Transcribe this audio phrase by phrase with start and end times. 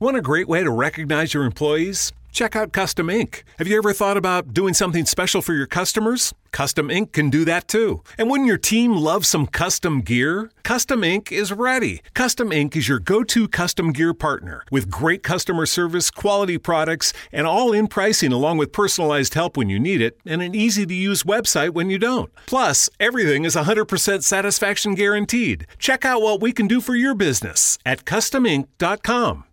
[0.00, 2.12] Want a great way to recognize your employees?
[2.30, 3.42] Check out Custom Ink.
[3.58, 6.32] Have you ever thought about doing something special for your customers?
[6.52, 8.04] Custom Ink can do that too.
[8.16, 10.52] And wouldn't your team love some custom gear?
[10.62, 12.00] Custom Ink is ready.
[12.14, 17.12] Custom Ink is your go to custom gear partner with great customer service, quality products,
[17.32, 20.86] and all in pricing along with personalized help when you need it and an easy
[20.86, 22.32] to use website when you don't.
[22.46, 25.66] Plus, everything is 100% satisfaction guaranteed.
[25.76, 29.44] Check out what we can do for your business at customink.com.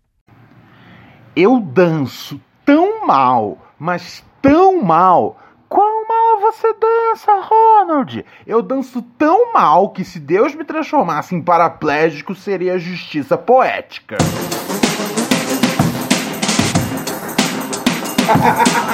[1.36, 5.38] Eu danço tão mal, mas tão mal.
[5.68, 8.24] Quão mal você dança, Ronald?
[8.46, 14.16] Eu danço tão mal que se Deus me transformasse em paraplégico seria justiça poética.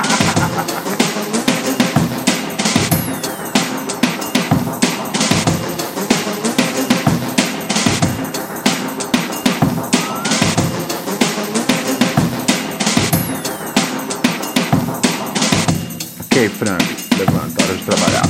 [16.62, 16.84] frango,
[17.18, 18.22] levanta, hora de trabalhar.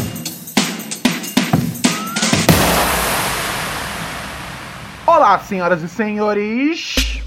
[5.07, 7.21] Olá, senhoras e senhores.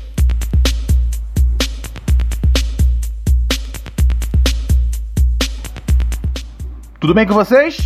[7.00, 7.78] Tudo bem com vocês?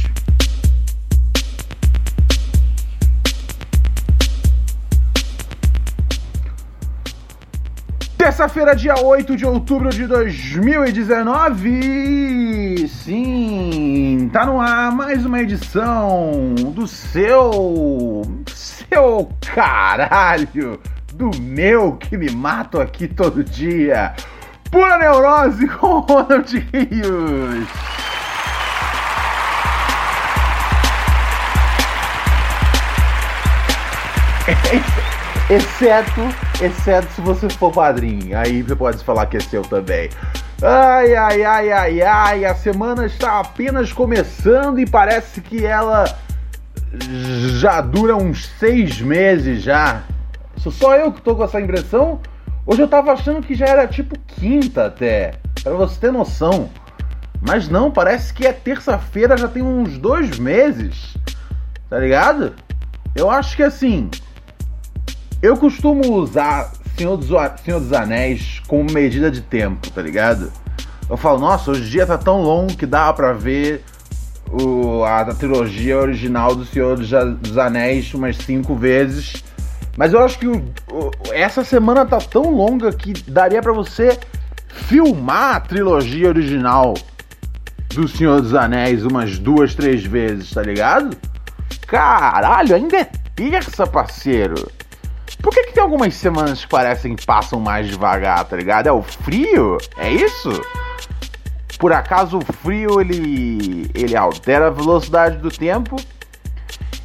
[8.29, 12.87] Terça-feira, dia 8 de outubro de 2019.
[12.87, 18.21] Sim, tá no ar mais uma edição do seu.
[18.45, 20.79] Seu caralho!
[21.11, 24.13] Do meu que me mato aqui todo dia.
[24.69, 27.67] Pura neurose com Ronald Rios.
[35.49, 36.21] Exceto,
[36.61, 38.37] exceto se você for padrinho.
[38.37, 40.09] Aí você pode falar que é seu também.
[40.61, 42.45] Ai, ai, ai, ai, ai.
[42.45, 46.03] A semana está apenas começando e parece que ela
[47.57, 50.03] já dura uns seis meses já.
[50.57, 52.21] Sou só eu que tô com essa impressão?
[52.63, 55.33] Hoje eu tava achando que já era tipo quinta até.
[55.63, 56.69] Pra você ter noção.
[57.41, 61.17] Mas não, parece que é terça-feira, já tem uns dois meses.
[61.89, 62.53] Tá ligado?
[63.15, 64.11] Eu acho que assim.
[65.41, 67.29] Eu costumo usar Senhor dos,
[67.63, 70.51] Senhor dos Anéis como medida de tempo, tá ligado?
[71.09, 73.81] Eu falo, nossa, hoje o dia tá tão longo que dá pra ver
[74.51, 79.41] o, a, a trilogia original do Senhor dos, dos Anéis umas cinco vezes.
[79.95, 80.57] Mas eu acho que o,
[80.91, 84.19] o, essa semana tá tão longa que daria para você
[84.67, 86.95] filmar a trilogia original
[87.93, 91.15] do Senhor dos Anéis umas duas, três vezes, tá ligado?
[91.87, 94.69] Caralho, ainda é terça, parceiro.
[95.41, 98.87] Por que, que tem algumas semanas que parecem que passam mais devagar, tá ligado?
[98.87, 99.77] É o frio?
[99.97, 100.49] É isso?
[101.77, 105.95] Por acaso o frio ele, ele altera a velocidade do tempo?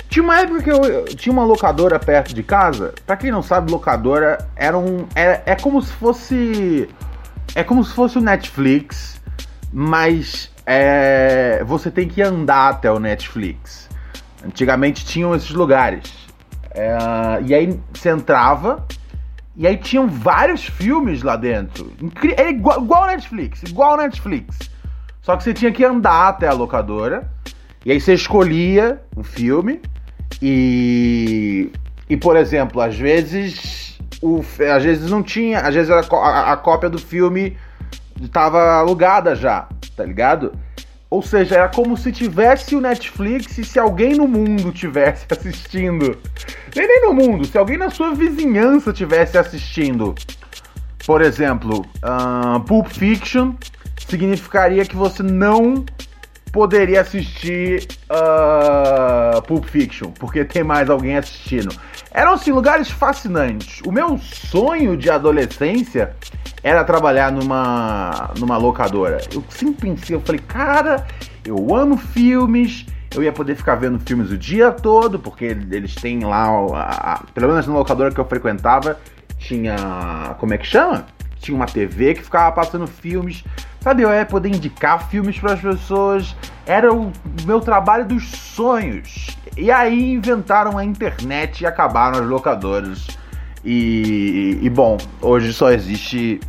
[0.09, 2.95] Tinha uma época que eu, eu tinha uma locadora perto de casa.
[3.07, 5.07] Pra quem não sabe, locadora era um.
[5.15, 6.89] É, é como se fosse.
[7.55, 9.21] É como se fosse o Netflix,
[9.73, 13.89] mas é, você tem que andar até o Netflix.
[14.45, 16.24] Antigamente tinham esses lugares.
[16.75, 18.85] É, e aí você entrava,
[19.57, 21.93] e aí tinham vários filmes lá dentro.
[22.03, 24.71] Incri é igual, igual Netflix, igual Netflix.
[25.23, 27.31] Só que você tinha que andar até a locadora,
[27.87, 29.81] e aí você escolhia um filme,
[30.43, 31.71] e.
[32.11, 33.99] E, por exemplo, às vezes.
[34.21, 37.57] O, às vezes não tinha, às vezes a, a, a cópia do filme
[38.21, 40.53] estava alugada já, tá ligado?
[41.11, 46.19] Ou seja, era como se tivesse o Netflix e se alguém no mundo tivesse assistindo.
[46.75, 50.15] Nem, nem no mundo, se alguém na sua vizinhança tivesse assistindo.
[51.07, 53.55] Por exemplo, uh, Pulp Fiction
[54.09, 55.85] significaria que você não
[56.51, 61.75] poderia assistir uh, Pulp Fiction, porque tem mais alguém assistindo.
[62.15, 63.83] Eram assim lugares fascinantes.
[63.85, 66.15] O meu sonho de adolescência
[66.63, 69.21] era trabalhar numa numa locadora.
[69.35, 71.05] Eu sempre pensei, eu falei, cara,
[71.45, 76.21] eu amo filmes, eu ia poder ficar vendo filmes o dia todo, porque eles têm
[76.21, 78.97] lá, a, a, pelo menos na locadora que eu frequentava,
[79.37, 81.07] tinha, como é que chama?
[81.41, 83.43] Tinha uma TV que ficava passando filmes.
[83.85, 86.35] Sabe, eu ia poder indicar filmes para as pessoas.
[86.65, 87.13] Era o
[87.45, 89.37] meu trabalho dos sonhos.
[89.59, 93.07] E aí inventaram a internet e acabaram as locadoras.
[93.63, 96.41] E, e, bom, hoje só existe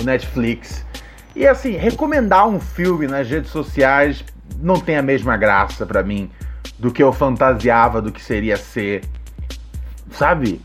[0.00, 0.86] o Netflix.
[1.34, 4.24] E assim, recomendar um filme nas redes sociais
[4.60, 6.30] não tem a mesma graça para mim
[6.78, 9.02] do que eu fantasiava do que seria ser.
[10.12, 10.60] Sabe?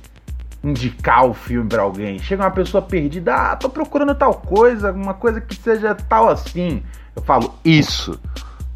[0.63, 2.19] Indicar o filme para alguém.
[2.19, 6.83] Chega uma pessoa perdida, ah, tô procurando tal coisa, uma coisa que seja tal assim.
[7.15, 8.19] Eu falo, isso.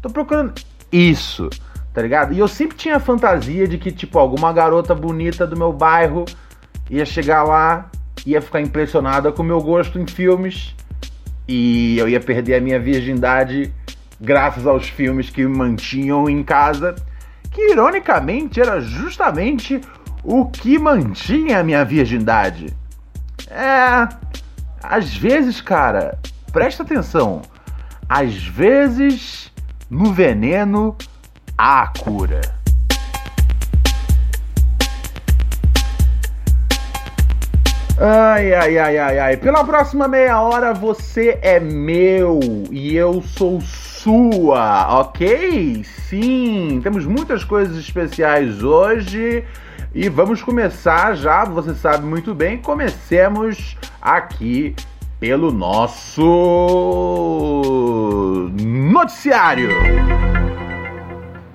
[0.00, 0.54] Tô procurando
[0.92, 1.48] isso,
[1.92, 2.32] tá ligado?
[2.32, 6.24] E eu sempre tinha a fantasia de que, tipo, alguma garota bonita do meu bairro
[6.90, 7.90] ia chegar lá,
[8.26, 10.74] ia ficar impressionada com o meu gosto em filmes
[11.46, 13.72] e eu ia perder a minha virgindade
[14.20, 16.94] graças aos filmes que me mantinham em casa,
[17.50, 19.80] que ironicamente era justamente
[20.24, 22.74] o que mantinha a minha virgindade.
[23.50, 24.08] É.
[24.82, 26.18] Às vezes, cara,
[26.50, 27.42] presta atenção.
[28.08, 29.52] Às vezes,
[29.90, 30.96] no veneno,
[31.56, 32.40] há cura.
[37.96, 39.36] Ai, ai, ai, ai, ai.
[39.36, 42.40] Pela próxima meia hora você é meu
[42.70, 45.84] e eu sou sua, ok?
[45.84, 49.44] Sim, temos muitas coisas especiais hoje
[49.94, 54.74] e vamos começar já, você sabe muito bem, comecemos aqui
[55.20, 56.20] pelo nosso
[58.60, 59.68] noticiário.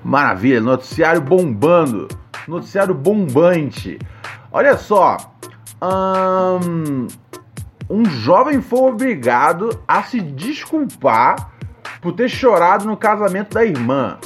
[0.02, 2.08] Maravilha, noticiário bombando,
[2.48, 4.00] noticiário bombante.
[4.52, 5.18] Olha só,
[5.84, 7.08] um,
[7.90, 11.52] um jovem foi obrigado a se desculpar
[12.02, 14.18] por ter chorado no casamento da irmã.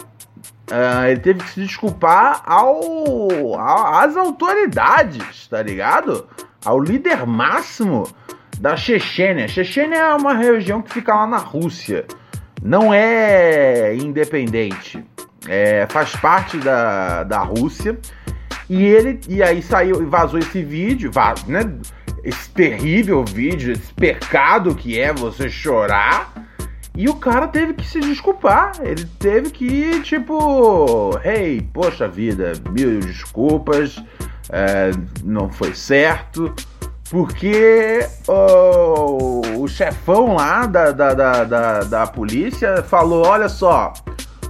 [0.73, 2.81] Uh, ele teve que se desculpar ao,
[3.59, 6.27] ao, às autoridades, tá ligado?
[6.65, 8.07] Ao líder máximo
[8.59, 9.47] da Chechênia.
[9.47, 12.05] Chechênia é uma região que fica lá na Rússia.
[12.59, 15.05] Não é independente.
[15.47, 17.99] É, faz parte da, da Rússia
[18.67, 21.61] e ele e aí saiu e vazou esse vídeo, vaz, né?
[22.23, 26.33] Esse terrível vídeo, esse pecado que é você chorar.
[26.95, 28.73] E o cara teve que se desculpar.
[28.81, 33.95] Ele teve que, tipo, hey, poxa vida, mil desculpas,
[34.49, 34.91] é,
[35.23, 36.53] não foi certo.
[37.09, 43.93] Porque oh, o chefão lá da, da, da, da, da polícia falou: olha só,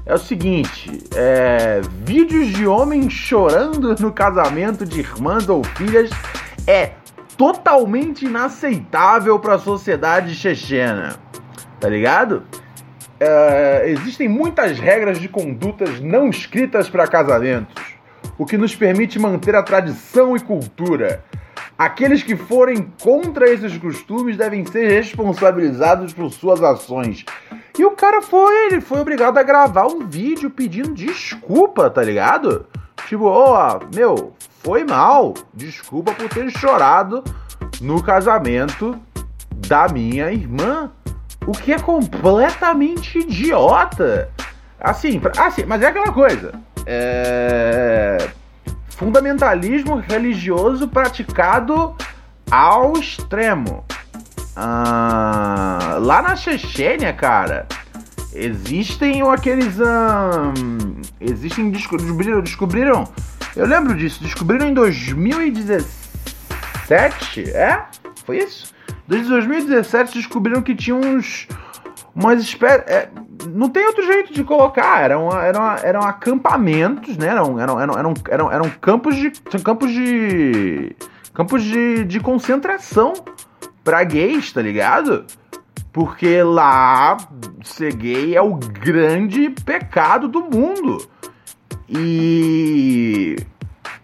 [0.06, 6.10] é o seguinte: é, vídeos de homens chorando no casamento de irmãs ou filhas
[6.68, 6.92] é
[7.38, 11.16] totalmente inaceitável para a sociedade chechena.
[11.83, 12.44] Tá ligado?
[13.19, 17.75] É, existem muitas regras de condutas não escritas para casamentos,
[18.38, 21.25] o que nos permite manter a tradição e cultura.
[21.77, 27.25] Aqueles que forem contra esses costumes devem ser responsabilizados por suas ações.
[27.77, 32.65] E o cara foi, ele foi obrigado a gravar um vídeo pedindo desculpa, tá ligado?
[33.07, 34.33] Tipo, ó, oh, meu,
[34.63, 35.33] foi mal.
[35.53, 37.25] Desculpa por ter chorado
[37.81, 38.97] no casamento
[39.68, 40.89] da minha irmã.
[41.48, 44.30] O que é completamente idiota.
[44.80, 46.54] Assim, assim mas é aquela coisa.
[46.86, 48.30] É
[49.04, 51.94] fundamentalismo religioso praticado
[52.50, 53.84] ao extremo.
[54.56, 57.68] Ah, lá na Chechênia, cara,
[58.31, 59.78] existem aqueles.
[61.19, 61.72] existem.
[61.72, 63.04] Descobriram, descobriram.
[63.56, 64.22] Eu lembro disso.
[64.24, 67.51] Descobriram em 2017.
[67.51, 67.84] É?
[68.25, 68.72] Foi isso?
[69.07, 71.47] Desde 2017 descobriram que tinha uns.
[72.15, 72.83] Umas espécies.
[72.88, 73.09] É,
[73.50, 75.01] não tem outro jeito de colocar.
[75.01, 77.27] Eram, eram, eram acampamentos, né?
[77.27, 79.31] Eram, eram, eram, eram, eram campos de.
[79.63, 80.95] campos de.
[81.33, 83.13] campos de, de concentração
[83.83, 85.25] pra gays, tá ligado?
[85.91, 87.18] Porque lá
[87.63, 91.06] ser gay é o grande pecado do mundo.
[91.89, 93.35] E.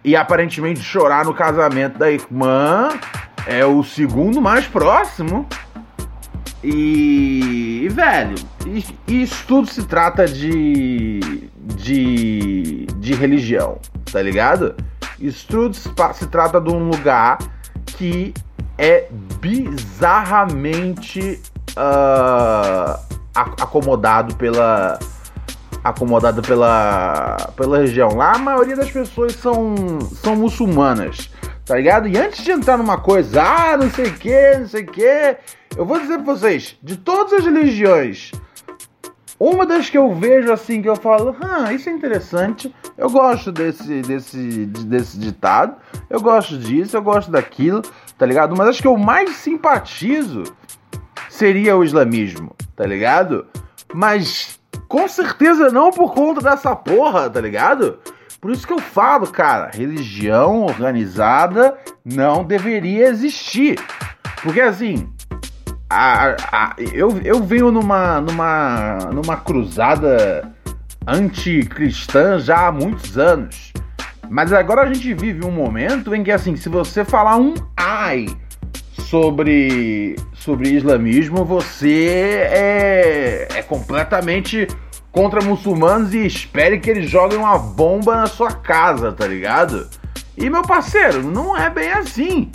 [0.04, 2.90] E aparentemente chorar no casamento da irmã
[3.50, 5.48] é o segundo mais próximo.
[6.64, 8.36] E, velho,
[9.08, 13.80] isso tudo se trata de, de, de religião,
[14.12, 14.76] tá ligado?
[15.20, 17.40] Isso tudo se, se trata de um lugar
[17.86, 18.36] que
[18.78, 19.08] é
[19.42, 21.42] bizarramente
[21.72, 23.00] uh,
[23.34, 25.00] acomodado pela
[25.84, 28.16] acomodado pela pela região.
[28.16, 29.76] Lá a maioria das pessoas são
[30.22, 31.30] são muçulmanas,
[31.70, 32.08] tá ligado?
[32.08, 35.38] E antes de entrar numa coisa, ah, não sei o que, não sei o que,
[35.78, 38.32] eu vou dizer pra vocês, de todas as religiões,
[39.40, 43.52] uma das que eu vejo assim, que eu falo, ah, isso é interessante, eu gosto
[43.52, 45.76] desse, desse, desse ditado,
[46.10, 47.84] eu gosto disso, eu gosto daquilo,
[48.18, 48.56] tá ligado?
[48.58, 50.42] Mas acho que eu mais simpatizo
[51.30, 53.46] seria o islamismo, tá ligado?
[53.94, 58.00] Mas com certeza não por conta dessa porra, tá ligado?
[58.42, 63.78] Por isso que eu falo, cara, religião organizada não deveria existir.
[64.42, 65.10] Porque assim,
[65.90, 70.54] a, a, eu, eu venho numa, numa, numa cruzada
[71.06, 73.74] anticristã já há muitos anos.
[74.30, 78.28] Mas agora a gente vive um momento em que, assim, se você falar um ai
[78.92, 84.68] sobre, sobre islamismo, você é, é completamente
[85.12, 89.90] contra muçulmanos e espere que eles joguem uma bomba na sua casa, tá ligado?
[90.38, 92.52] E meu parceiro, não é bem assim.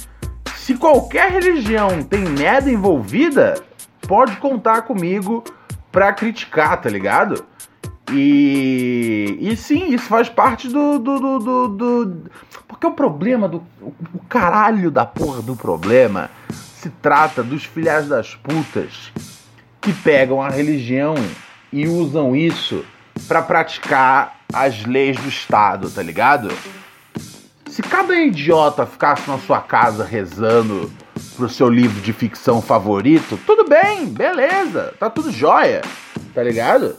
[0.56, 3.62] Se qualquer religião tem merda envolvida,
[4.06, 5.44] pode contar comigo
[5.92, 7.44] pra criticar, tá ligado?
[8.12, 12.30] E, e sim, isso faz parte do, do, do, do, do
[12.68, 13.62] Porque o problema do.
[13.80, 19.10] O caralho da porra do problema se trata dos filhas das putas
[19.80, 21.14] que pegam a religião
[21.74, 22.84] e usam isso
[23.26, 26.52] para praticar as leis do Estado, tá ligado?
[27.66, 30.88] Se cada idiota ficasse na sua casa rezando
[31.36, 35.82] pro seu livro de ficção favorito, tudo bem, beleza, tá tudo jóia,
[36.32, 36.94] tá ligado?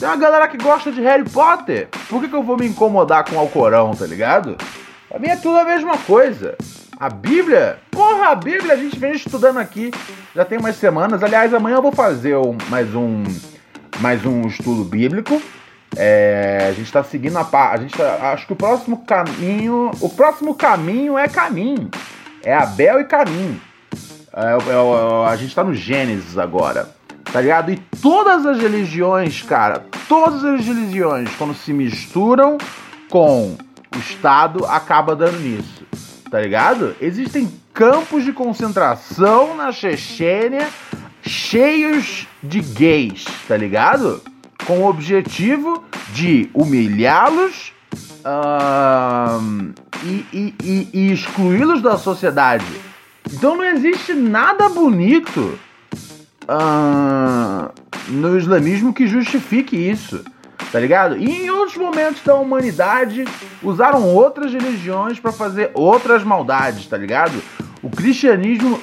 [0.00, 3.28] Tem uma galera que gosta de Harry Potter, por que, que eu vou me incomodar
[3.28, 4.56] com o Alcorão, tá ligado?
[5.10, 6.56] Pra mim é tudo a mesma coisa.
[6.98, 7.78] A Bíblia?
[7.90, 9.90] Porra, a Bíblia a gente vem estudando aqui
[10.34, 11.22] já tem umas semanas.
[11.22, 12.34] Aliás, amanhã eu vou fazer
[12.70, 13.22] mais um
[14.00, 15.40] mais um estudo bíblico.
[15.96, 17.74] É, a gente está seguindo a par.
[17.74, 21.90] A gente tá, acho que o próximo caminho, o próximo caminho é caminho.
[22.42, 23.60] É Abel e Caim.
[24.36, 26.90] É, é, é, a gente está no Gênesis agora,
[27.32, 27.70] tá ligado?
[27.70, 32.58] E todas as religiões, cara, todas as religiões, quando se misturam
[33.08, 33.56] com
[33.94, 35.86] o Estado, acaba dando nisso,
[36.28, 36.96] tá ligado?
[37.00, 40.68] Existem campos de concentração na Chechênia
[41.26, 44.20] cheios de gays, tá ligado?
[44.66, 47.72] Com o objetivo de humilhá-los
[50.02, 52.64] e, e, e, e excluí-los da sociedade.
[53.32, 55.58] Então não existe nada bonito
[56.44, 57.72] uh,
[58.08, 60.22] no islamismo que justifique isso,
[60.70, 61.16] tá ligado?
[61.16, 63.24] E em outros momentos da humanidade
[63.62, 67.42] usaram outras religiões para fazer outras maldades, tá ligado?
[67.82, 68.80] O cristianismo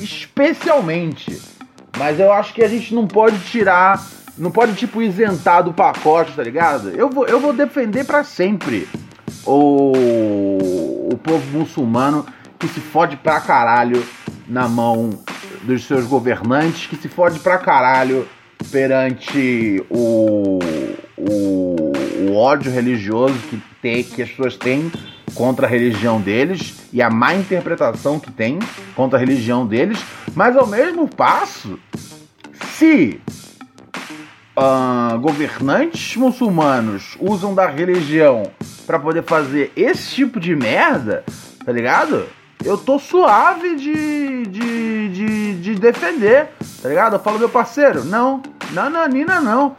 [0.00, 1.40] especialmente
[1.96, 4.04] mas eu acho que a gente não pode tirar,
[4.36, 6.90] não pode tipo isentar do pacote, tá ligado?
[6.90, 8.88] Eu vou, eu vou defender para sempre
[9.44, 12.26] o, o povo muçulmano
[12.58, 14.04] que se fode pra caralho
[14.46, 15.10] na mão
[15.62, 18.26] dos seus governantes, que se fode pra caralho
[18.70, 20.58] perante o,
[21.16, 21.92] o,
[22.28, 24.90] o ódio religioso que, tem, que as pessoas têm
[25.34, 28.58] contra a religião deles e a má interpretação que tem
[28.94, 30.02] contra a religião deles,
[30.34, 31.78] mas ao mesmo passo,
[32.78, 33.20] se
[34.56, 38.50] uh, governantes muçulmanos usam da religião
[38.86, 41.24] para poder fazer esse tipo de merda,
[41.64, 42.26] tá ligado?
[42.64, 46.48] Eu tô suave de, de, de, de defender,
[46.80, 47.14] tá ligado?
[47.14, 49.74] Eu falo, meu parceiro, não, não, não, Nina, não.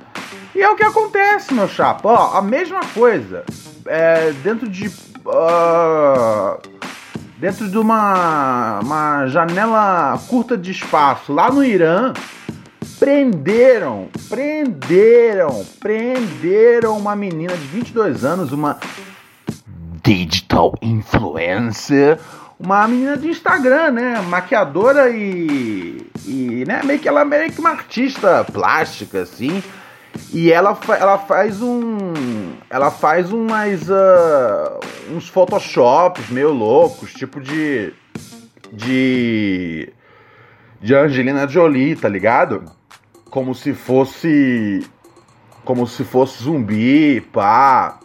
[0.55, 2.09] E é o que acontece, meu chapa.
[2.09, 3.43] Ó, a mesma coisa.
[3.85, 4.89] É, dentro de
[5.25, 6.59] uh,
[7.37, 12.13] dentro de uma, uma janela curta de espaço lá no Irã,
[12.99, 18.77] prenderam, prenderam, prenderam uma menina de 22 anos, uma
[20.03, 22.19] digital influencer,
[22.59, 27.59] uma menina de Instagram, né, maquiadora e, e né, meio que ela é meio que
[27.59, 29.63] uma artista plástica assim.
[30.31, 32.53] E ela, ela faz um.
[32.69, 33.89] Ela faz umas.
[33.89, 34.79] Uh,
[35.15, 37.93] uns photoshops meio loucos, tipo de.
[38.71, 39.93] De.
[40.81, 42.65] De Angelina Jolie, tá ligado?
[43.29, 44.85] Como se fosse.
[45.63, 47.99] Como se fosse zumbi, pá.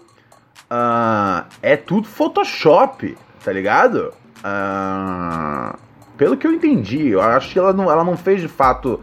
[0.70, 4.12] Uh, é tudo Photoshop, tá ligado?
[4.38, 5.76] Uh,
[6.18, 9.00] pelo que eu entendi, eu acho que ela não, ela não fez de fato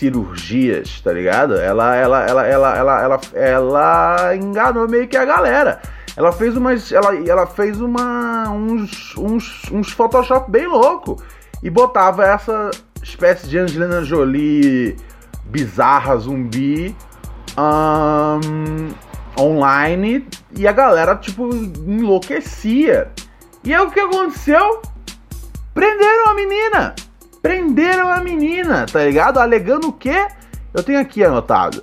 [0.00, 1.54] cirurgias, tá ligado?
[1.56, 5.82] Ela, ela, ela, ela, ela, ela, ela enganou meio que a galera.
[6.16, 11.22] Ela fez umas, ela, ela fez uma, uns, uns, uns Photoshop bem louco
[11.62, 12.70] e botava essa
[13.02, 14.96] espécie de Angelina Jolie
[15.44, 16.96] bizarra zumbi
[17.58, 18.88] um,
[19.38, 20.26] online
[20.56, 23.10] e a galera tipo enlouquecia.
[23.62, 24.80] E é o que aconteceu?
[25.74, 26.94] Prenderam a menina.
[27.42, 29.38] Prenderam a menina, tá ligado?
[29.38, 30.26] Alegando o quê?
[30.74, 31.82] Eu tenho aqui anotado.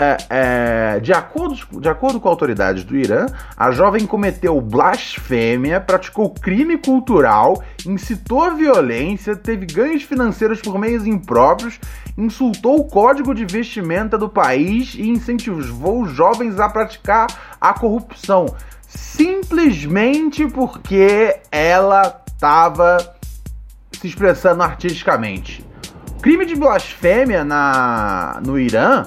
[0.00, 3.26] É, é, de, acordo, de acordo com autoridades do Irã,
[3.56, 11.78] a jovem cometeu blasfêmia, praticou crime cultural, incitou violência, teve ganhos financeiros por meios impróprios,
[12.18, 17.28] insultou o código de vestimenta do país e incentivou os jovens a praticar
[17.60, 18.46] a corrupção.
[18.82, 22.98] Simplesmente porque ela estava
[23.92, 25.64] se expressando artisticamente.
[26.20, 29.06] Crime de blasfêmia na, no Irã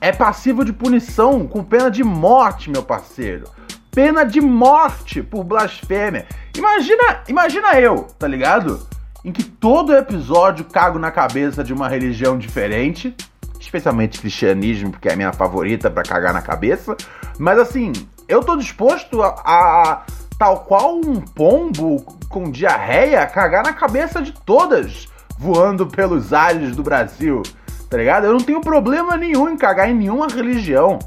[0.00, 3.44] é passivo de punição com pena de morte, meu parceiro.
[3.90, 6.26] Pena de morte por blasfêmia.
[6.56, 8.86] Imagina, imagina eu, tá ligado?
[9.24, 13.14] Em que todo episódio cago na cabeça de uma religião diferente,
[13.60, 16.96] especialmente cristianismo, porque é a minha favorita para cagar na cabeça.
[17.38, 17.92] Mas assim,
[18.26, 20.02] eu tô disposto a, a
[20.38, 26.82] tal qual um pombo com diarreia cagar na cabeça de todas voando pelos ares do
[26.82, 27.42] Brasil
[27.90, 28.26] tá ligado?
[28.26, 31.00] Eu não tenho problema nenhum em cagar em nenhuma religião.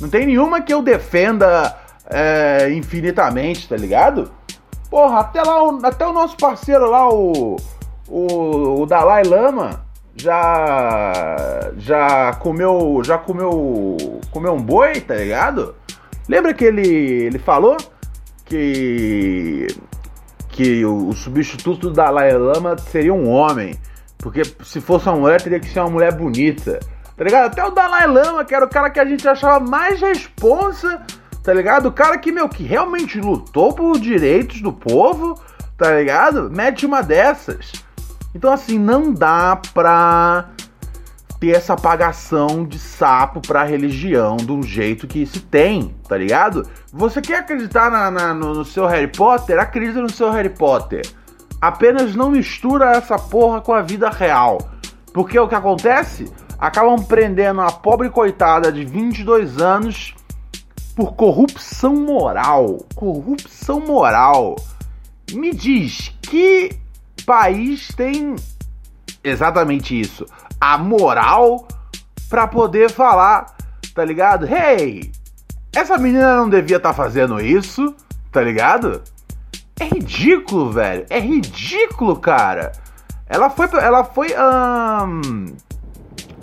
[0.00, 1.76] Não tem nenhuma que eu defenda
[2.08, 4.32] é, infinitamente, tá ligado?
[4.90, 7.56] Porra, até lá, até o nosso parceiro lá, o,
[8.08, 9.84] o, o Dalai Lama,
[10.16, 13.96] já já comeu já comeu
[14.30, 15.74] comeu um boi, tá ligado?
[16.28, 16.88] Lembra que ele
[17.26, 17.76] ele falou
[18.44, 19.66] que
[20.48, 23.78] que o, o substituto do Dalai Lama seria um homem.
[24.20, 26.78] Porque se fosse uma mulher, teria que ser uma mulher bonita.
[27.16, 27.46] Tá ligado?
[27.46, 31.02] Até o Dalai Lama, que era o cara que a gente achava mais responsa,
[31.42, 31.86] tá ligado?
[31.86, 35.38] O cara que, meu, que realmente lutou por direitos do povo,
[35.76, 36.50] tá ligado?
[36.50, 37.72] Mete uma dessas.
[38.34, 40.50] Então, assim, não dá pra
[41.40, 46.68] ter essa apagação de sapo pra religião de um jeito que se tem, tá ligado?
[46.92, 49.58] Você quer acreditar na, na, no, no seu Harry Potter?
[49.58, 51.02] Acredita no seu Harry Potter.
[51.60, 54.70] Apenas não mistura essa porra com a vida real.
[55.12, 56.32] Porque o que acontece?
[56.58, 60.14] Acabam prendendo a pobre coitada de 22 anos
[60.94, 62.78] por corrupção moral.
[62.94, 64.56] Corrupção moral.
[65.32, 66.78] Me diz, que
[67.26, 68.36] país tem
[69.22, 70.26] exatamente isso?
[70.60, 71.66] A moral
[72.28, 73.56] para poder falar,
[73.94, 74.46] tá ligado?
[74.46, 75.10] Hey,
[75.74, 77.94] essa menina não devia estar tá fazendo isso,
[78.30, 79.02] tá ligado?
[79.80, 81.06] É ridículo, velho.
[81.08, 82.72] É ridículo, cara.
[83.26, 83.66] Ela foi.
[83.72, 84.28] Ela foi.
[84.28, 85.46] Um,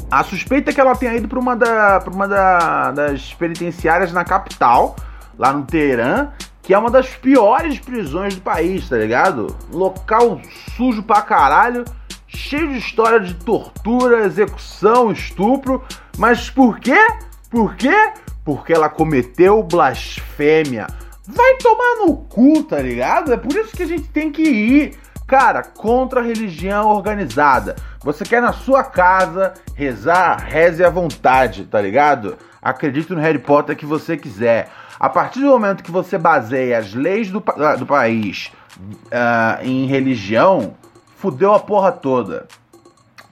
[0.10, 4.12] a suspeita é que ela tenha ido para uma, da, pra uma da, das penitenciárias
[4.12, 4.96] na capital,
[5.38, 6.30] lá no Teherã,
[6.64, 9.56] que é uma das piores prisões do país, tá ligado?
[9.72, 10.42] Local
[10.76, 11.86] sujo pra caralho,
[12.28, 15.84] cheio de história de tortura, execução, estupro.
[16.18, 17.06] Mas por quê?
[17.52, 18.14] Por quê?
[18.44, 20.88] Porque ela cometeu blasfêmia
[21.28, 23.34] Vai tomar no cu, tá ligado?
[23.34, 27.76] É por isso que a gente tem que ir, cara, contra a religião organizada.
[28.00, 32.38] Você quer na sua casa rezar, reze à vontade, tá ligado?
[32.62, 34.70] Acredite no Harry Potter que você quiser.
[34.98, 37.44] A partir do momento que você baseia as leis do,
[37.78, 40.78] do país uh, em religião,
[41.18, 42.48] fudeu a porra toda.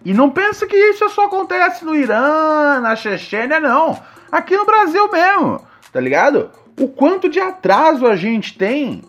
[0.03, 3.97] E não pensa que isso só acontece no Irã, na Chechênia, não.
[4.29, 5.61] Aqui no Brasil mesmo,
[5.93, 6.51] tá ligado?
[6.79, 9.01] O quanto de atraso a gente tem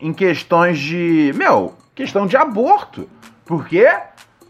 [0.00, 1.32] em questões de.
[1.34, 3.08] Meu, questão de aborto.
[3.44, 3.88] Por quê?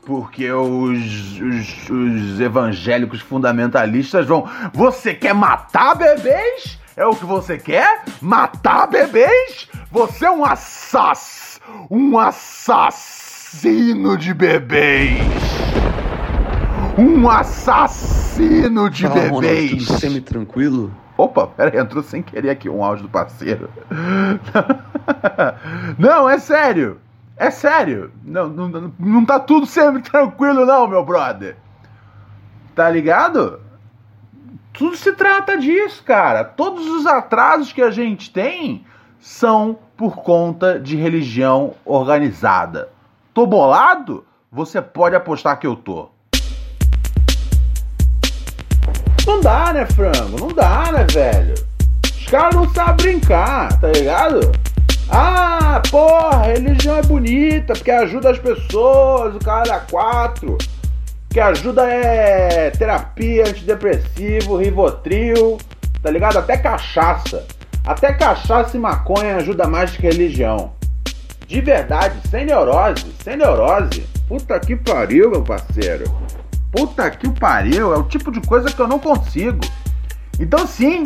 [0.04, 4.48] Porque os, os, os evangélicos fundamentalistas vão.
[4.72, 6.78] Você quer matar bebês?
[6.96, 8.02] É o que você quer?
[8.20, 9.68] Matar bebês?
[9.90, 11.60] Você é um assass...
[11.90, 15.18] um assassino de bebês!
[16.98, 19.70] Um assassino de Fala, bebês!
[19.70, 20.92] Ronald, tudo semi-tranquilo?
[21.16, 23.70] Opa, pera aí, entrou sem querer aqui um áudio do parceiro.
[25.98, 27.00] Não, é sério.
[27.36, 28.12] É sério.
[28.22, 31.56] Não, não, não tá tudo sempre tranquilo, não, meu brother.
[32.74, 33.60] Tá ligado?
[34.74, 36.44] Tudo se trata disso, cara.
[36.44, 38.84] Todos os atrasos que a gente tem
[39.18, 42.90] são por conta de religião organizada.
[43.32, 44.24] Tô bolado?
[44.52, 46.10] Você pode apostar que eu tô.
[49.26, 50.38] Não dá, né, frango?
[50.40, 51.54] Não dá, né, velho?
[52.04, 54.52] Os caras não sabem brincar, tá ligado?
[55.10, 60.56] Ah, porra, religião é bonita porque ajuda as pessoas, o cara dá quatro.
[61.28, 65.58] Que ajuda é terapia, antidepressivo, rivotril,
[66.02, 66.38] tá ligado?
[66.38, 67.46] Até cachaça.
[67.86, 70.72] Até cachaça e maconha ajuda mais que religião.
[71.46, 74.04] De verdade, sem neurose, sem neurose.
[74.28, 76.04] Puta que pariu, meu parceiro.
[76.72, 79.60] Puta que o pariu, é o tipo de coisa que eu não consigo.
[80.38, 81.04] Então sim,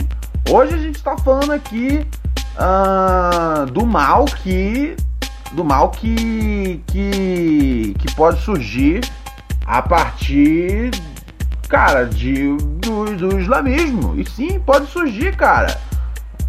[0.49, 2.07] hoje a gente está falando aqui
[2.57, 4.97] uh, do mal que.
[5.53, 7.95] Do mal que, que.
[7.99, 9.01] que pode surgir
[9.65, 10.91] a partir.
[11.69, 14.15] cara, de, do, do islamismo.
[14.21, 15.81] E sim, pode surgir, cara.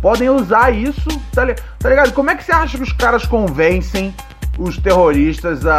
[0.01, 1.43] Podem usar isso, tá,
[1.79, 2.11] tá ligado?
[2.13, 4.13] Como é que você acha que os caras convencem
[4.57, 5.75] os terroristas a,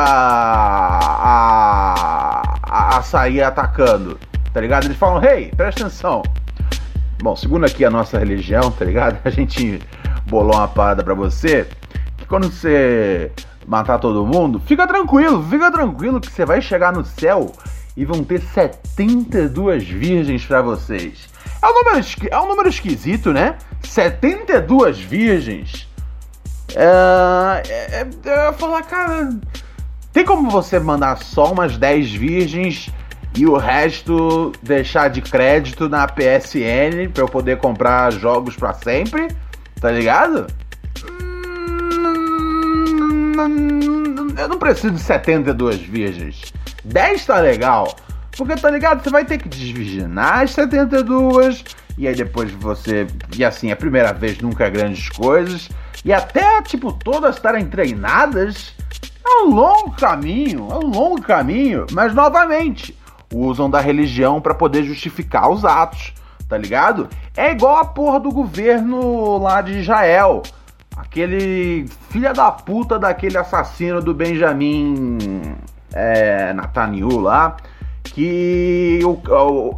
[1.24, 4.18] a, a sair atacando?
[4.52, 4.84] Tá ligado?
[4.84, 6.22] Eles falam, hey, presta atenção.
[7.22, 9.18] Bom, segundo aqui a nossa religião, tá ligado?
[9.24, 9.80] A gente
[10.26, 11.66] bolou uma parada pra você
[12.16, 13.32] que quando você
[13.66, 17.52] matar todo mundo, fica tranquilo, fica tranquilo que você vai chegar no céu
[17.96, 21.28] e vão ter 72 virgens para vocês.
[21.62, 23.56] É um, número, é um número esquisito, né?
[23.82, 25.88] 72 virgens.
[26.74, 29.30] É, é, é, eu falar, cara,
[30.16, 32.88] tem como você mandar só umas 10 virgens
[33.36, 39.28] e o resto deixar de crédito na PSN para eu poder comprar jogos para sempre?
[39.78, 40.46] Tá ligado?
[44.38, 46.50] Eu não preciso de 72 virgens.
[46.82, 47.94] 10 tá legal.
[48.38, 49.04] Porque tá ligado?
[49.04, 51.62] Você vai ter que desvirginar as 72.
[51.98, 53.06] E aí depois você.
[53.36, 55.68] E assim, a primeira vez nunca é grandes coisas.
[56.02, 58.74] E até, tipo, todas estarem treinadas.
[59.26, 60.68] É um longo caminho.
[60.70, 61.86] É um longo caminho.
[61.92, 62.96] Mas novamente,
[63.34, 66.14] usam da religião para poder justificar os atos.
[66.48, 67.08] Tá ligado?
[67.36, 70.42] É igual a porra do governo lá de Israel.
[70.96, 75.18] Aquele filha da puta daquele assassino do Benjamin
[75.92, 77.56] é, Netanyahu lá,
[78.04, 79.00] que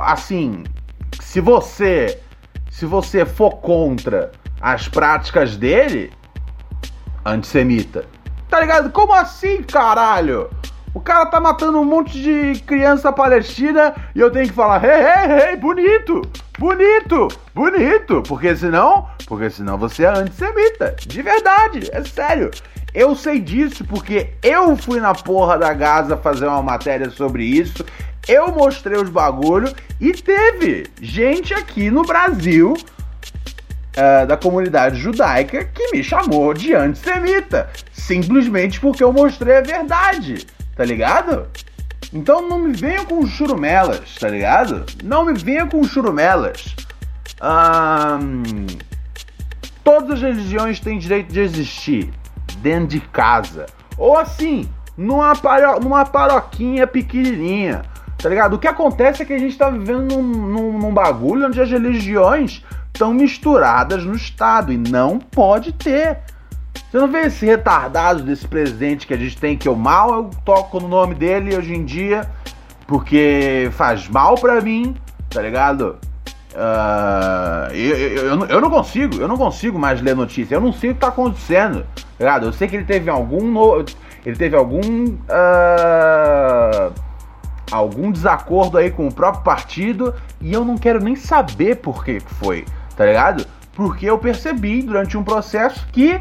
[0.00, 0.64] assim,
[1.20, 2.20] se você
[2.70, 4.30] se você for contra
[4.60, 6.12] as práticas dele,
[7.24, 8.04] antissemita.
[8.48, 8.90] Tá ligado?
[8.90, 10.48] Como assim, caralho?
[10.94, 14.90] O cara tá matando um monte de criança palestina e eu tenho que falar, hey,
[14.90, 16.22] hey, hey, bonito,
[16.58, 22.50] bonito, bonito, porque senão, porque senão você é antissemita, de verdade, é sério.
[22.94, 27.84] Eu sei disso porque eu fui na porra da Gaza fazer uma matéria sobre isso.
[28.26, 32.74] Eu mostrei os bagulho e teve gente aqui no Brasil
[33.98, 40.46] uh, da comunidade judaica que me chamou de antissemita, simplesmente porque eu mostrei a verdade,
[40.76, 41.48] tá ligado?
[42.12, 44.86] Então não me venham com churumelas, tá ligado?
[45.02, 46.74] Não me venham com churumelas.
[47.42, 48.66] Um,
[49.84, 52.10] todas as religiões têm direito de existir
[52.58, 53.66] dentro de casa.
[53.96, 57.82] Ou assim, numa, paro, numa paroquinha pequenininha.
[58.16, 58.54] Tá ligado?
[58.54, 61.70] O que acontece é que a gente tá vivendo num, num, num bagulho onde as
[61.70, 62.64] religiões
[62.98, 66.18] estão misturadas no Estado e não pode ter.
[66.74, 70.30] Você não vê esse retardado desse presidente que a gente tem, que eu mal eu
[70.44, 72.28] toco no nome dele hoje em dia,
[72.88, 74.96] porque faz mal pra mim,
[75.30, 75.96] tá ligado?
[76.52, 80.56] Uh, eu, eu, eu, eu, não consigo, eu não consigo mais ler notícia.
[80.56, 81.86] Eu não sei o que tá acontecendo.
[82.18, 82.46] Ligado?
[82.46, 83.42] Eu sei que ele teve algum.
[83.42, 83.84] No,
[84.26, 84.80] ele teve algum.
[84.80, 86.92] Uh,
[87.70, 90.12] algum desacordo aí com o próprio partido.
[90.40, 92.64] E eu não quero nem saber por que foi.
[92.98, 93.46] Tá ligado?
[93.74, 96.20] Porque eu percebi durante um processo que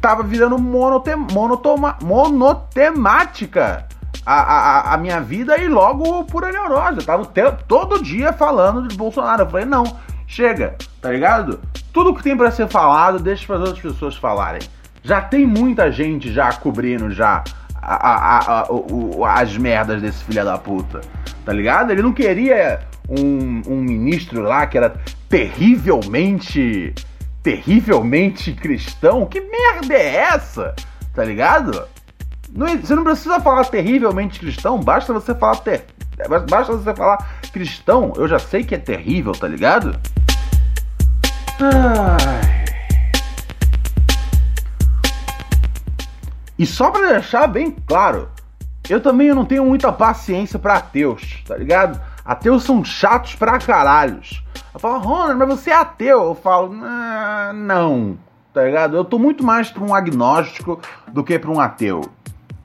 [0.00, 3.84] tava virando monotem, monotoma, monotemática
[4.24, 6.98] a, a, a minha vida e logo pura neurose.
[6.98, 7.24] Eu tava
[7.66, 9.42] todo dia falando de Bolsonaro.
[9.42, 9.82] Eu falei, não,
[10.24, 11.58] chega, tá ligado?
[11.92, 14.62] Tudo que tem para ser falado, deixa para outras pessoas falarem.
[15.02, 17.42] Já tem muita gente já cobrindo já
[17.74, 21.00] a, a, as merdas desse filho da puta,
[21.44, 21.90] tá ligado?
[21.90, 26.94] Ele não queria um, um ministro lá que era terrivelmente,
[27.42, 29.26] terrivelmente cristão.
[29.26, 30.74] Que merda é essa?
[31.14, 31.86] Tá ligado?
[32.52, 35.84] Não, você não precisa falar terrivelmente cristão, basta você falar ter,
[36.48, 39.98] basta você falar cristão, eu já sei que é terrível, tá ligado?
[41.60, 42.58] Ai.
[46.58, 48.28] E só para deixar bem claro,
[48.88, 52.00] eu também não tenho muita paciência para ateus, tá ligado?
[52.28, 54.44] Ateus são chatos pra caralhos.
[54.72, 56.22] Eu falo, Ronald, mas você é ateu.
[56.22, 56.72] Eu falo,
[57.54, 58.16] não,
[58.54, 58.96] tá ligado?
[58.96, 62.02] Eu tô muito mais pra um agnóstico do que pra um ateu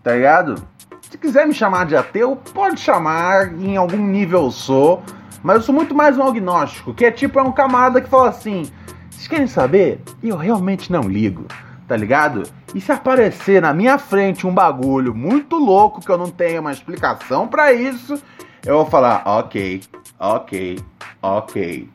[0.04, 0.62] tá ligado?
[1.10, 5.02] Se quiser me chamar de ateu, pode chamar, em algum nível eu sou,
[5.42, 8.30] mas eu sou muito mais um agnóstico, que é tipo, é um camarada que fala
[8.30, 8.70] assim:
[9.10, 10.02] vocês querem saber?
[10.22, 11.46] Eu realmente não ligo,
[11.88, 12.44] tá ligado?
[12.76, 16.72] E se aparecer na minha frente um bagulho muito louco que eu não tenho uma
[16.72, 18.22] explicação para isso,
[18.66, 19.82] eu vou falar: ok,
[20.20, 20.80] ok,
[21.22, 21.90] ok,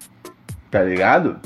[0.71, 1.39] tá ligado?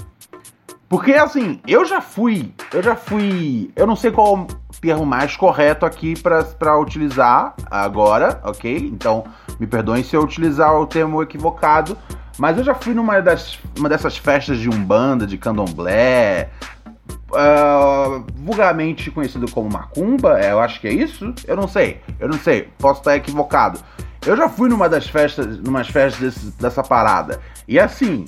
[0.88, 4.46] Porque assim, eu já fui, eu já fui, eu não sei qual
[4.82, 8.76] termo mais correto aqui para utilizar agora, ok?
[8.92, 9.24] Então,
[9.58, 11.96] me perdoem se eu utilizar o termo equivocado,
[12.36, 16.50] mas eu já fui numa das, uma dessas festas de umbanda, de candomblé,
[17.30, 22.28] uh, vulgarmente conhecido como macumba, é, eu acho que é isso, eu não sei, eu
[22.28, 23.78] não sei, posso estar equivocado.
[24.24, 27.40] Eu já fui numa das festas, numas festas desse, dessa parada.
[27.66, 28.24] E assim,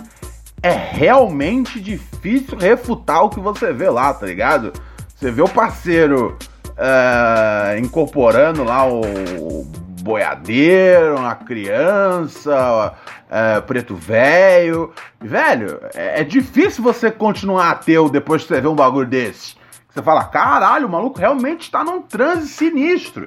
[0.62, 4.72] é realmente difícil refutar o que você vê lá, tá ligado?
[5.14, 6.36] Você vê o parceiro
[6.70, 9.64] uh, incorporando lá o
[10.02, 14.92] boiadeiro, uma criança, uh, preto velho.
[15.20, 19.56] Velho, é, é, difícil você continuar ateu depois que você vê um bagulho desse.
[19.88, 23.26] Você fala, caralho, o maluco realmente está num transe sinistro.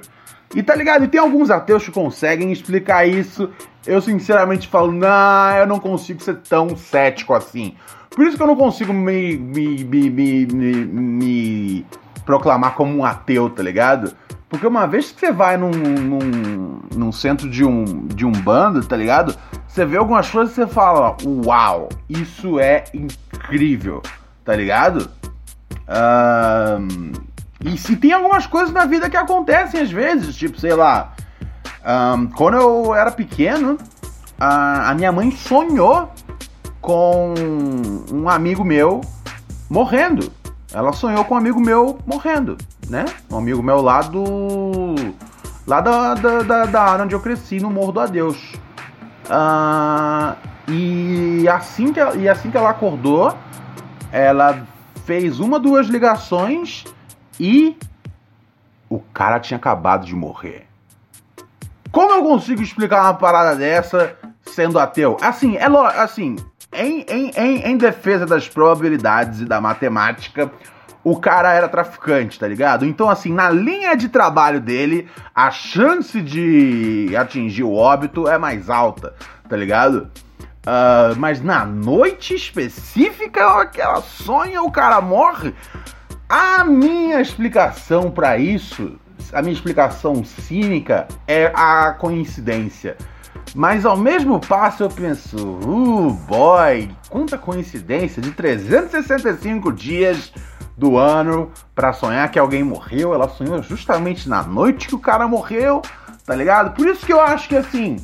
[0.54, 1.04] E tá ligado?
[1.04, 3.50] E tem alguns ateus que conseguem explicar isso.
[3.86, 7.74] Eu sinceramente falo, não, eu não consigo ser tão cético assim.
[8.10, 11.86] Por isso que eu não consigo me, me, me, me, me
[12.24, 14.12] proclamar como um ateu, tá ligado?
[14.48, 18.84] Porque uma vez que você vai num, num, num, centro de um, de um bando,
[18.84, 19.36] tá ligado?
[19.66, 24.02] Você vê algumas coisas e você fala, uau, isso é incrível,
[24.44, 25.10] tá ligado?
[25.86, 27.12] Um,
[27.64, 31.12] e se tem algumas coisas na vida que acontecem às vezes, tipo, sei lá,
[32.16, 33.76] um, quando eu era pequeno,
[34.38, 36.12] a, a minha mãe sonhou
[36.80, 37.34] com
[38.12, 39.00] um amigo meu
[39.68, 40.32] morrendo.
[40.72, 42.56] Ela sonhou com um amigo meu morrendo,
[42.88, 43.04] né?
[43.30, 44.94] Um amigo meu lá do.
[45.66, 48.52] lá da, da, da, da área onde eu cresci, no Morro do Adeus.
[49.28, 50.36] Uh,
[50.70, 53.34] e, assim que, e assim que ela acordou,
[54.12, 54.66] ela
[55.04, 56.84] fez uma, duas ligações
[57.38, 57.76] e
[58.88, 60.66] o cara tinha acabado de morrer.
[61.90, 65.16] Como eu consigo explicar uma parada dessa sendo ateu?
[65.20, 65.66] Assim, é
[66.00, 66.36] assim,
[66.72, 70.50] em, em, em, em defesa das probabilidades e da matemática,
[71.02, 72.84] o cara era traficante, tá ligado?
[72.84, 78.68] Então, assim, na linha de trabalho dele, a chance de atingir o óbito é mais
[78.68, 79.14] alta,
[79.48, 80.10] tá ligado?
[80.66, 85.54] Uh, mas na noite específica que ela sonha, o cara morre.
[86.28, 89.00] A minha explicação para isso,
[89.32, 92.98] a minha explicação cínica é a coincidência.
[93.54, 100.30] Mas ao mesmo passo eu penso, uh, boy, quanta coincidência de 365 dias
[100.76, 103.14] do ano para sonhar que alguém morreu.
[103.14, 105.80] Ela sonhou justamente na noite que o cara morreu,
[106.26, 106.74] tá ligado?
[106.74, 107.96] Por isso que eu acho que assim,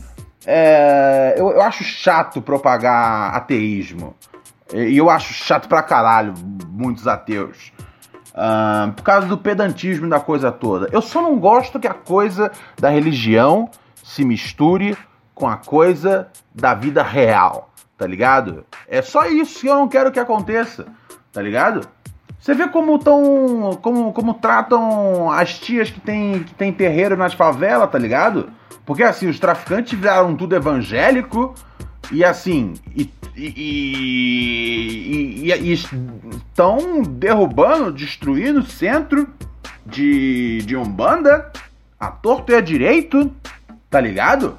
[0.47, 4.17] é, eu, eu acho chato propagar ateísmo.
[4.73, 6.33] E eu acho chato pra caralho
[6.71, 7.71] muitos ateus.
[8.35, 10.89] Uh, por causa do pedantismo da coisa toda.
[10.91, 13.71] Eu só não gosto que a coisa da religião
[14.03, 14.97] se misture
[15.35, 18.65] com a coisa da vida real, tá ligado?
[18.89, 20.87] É só isso que eu não quero que aconteça,
[21.33, 21.89] tá ligado?
[22.39, 27.33] Você vê como tão, como, como tratam as tias que tem, que tem terreiro nas
[27.33, 28.51] favelas, tá ligado?
[28.85, 31.55] Porque assim, os traficantes viraram tudo evangélico
[32.13, 39.29] e assim, e, e, e, e estão derrubando, destruindo o centro
[39.85, 41.51] de, de Umbanda,
[41.99, 43.31] a torto e a direito,
[43.91, 44.59] tá ligado?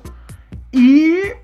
[0.73, 1.35] E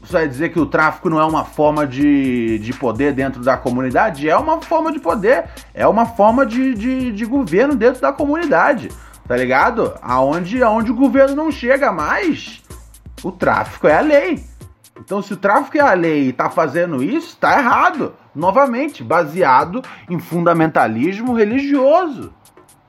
[0.00, 3.56] você vai dizer que o tráfico não é uma forma de, de poder dentro da
[3.56, 4.28] comunidade?
[4.28, 8.88] É uma forma de poder, é uma forma de, de, de governo dentro da comunidade
[9.30, 9.94] tá ligado?
[10.02, 12.60] Aonde, aonde o governo não chega mais,
[13.22, 14.44] o tráfico é a lei.
[15.10, 18.14] Então, se o tráfico é a lei e tá fazendo isso, tá errado.
[18.32, 22.32] Novamente, baseado em fundamentalismo religioso.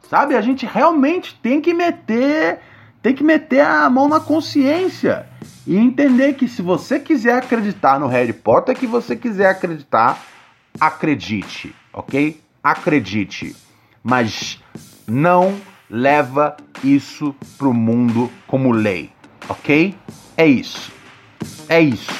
[0.07, 0.35] Sabe?
[0.35, 2.59] A gente realmente tem que meter,
[3.01, 5.25] tem que meter a mão na consciência
[5.65, 10.21] e entender que se você quiser acreditar no Harry Potter, que você quiser acreditar,
[10.79, 12.39] acredite, ok?
[12.63, 13.55] Acredite.
[14.03, 14.61] Mas
[15.07, 15.55] não
[15.89, 19.11] leva isso pro mundo como lei,
[19.49, 19.95] ok?
[20.37, 21.00] É isso.
[21.69, 22.11] É isso.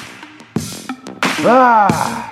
[1.46, 2.31] Ah!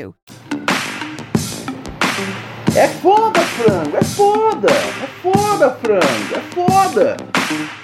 [2.75, 7.17] É foda, frango, é foda, é foda, frango, é foda.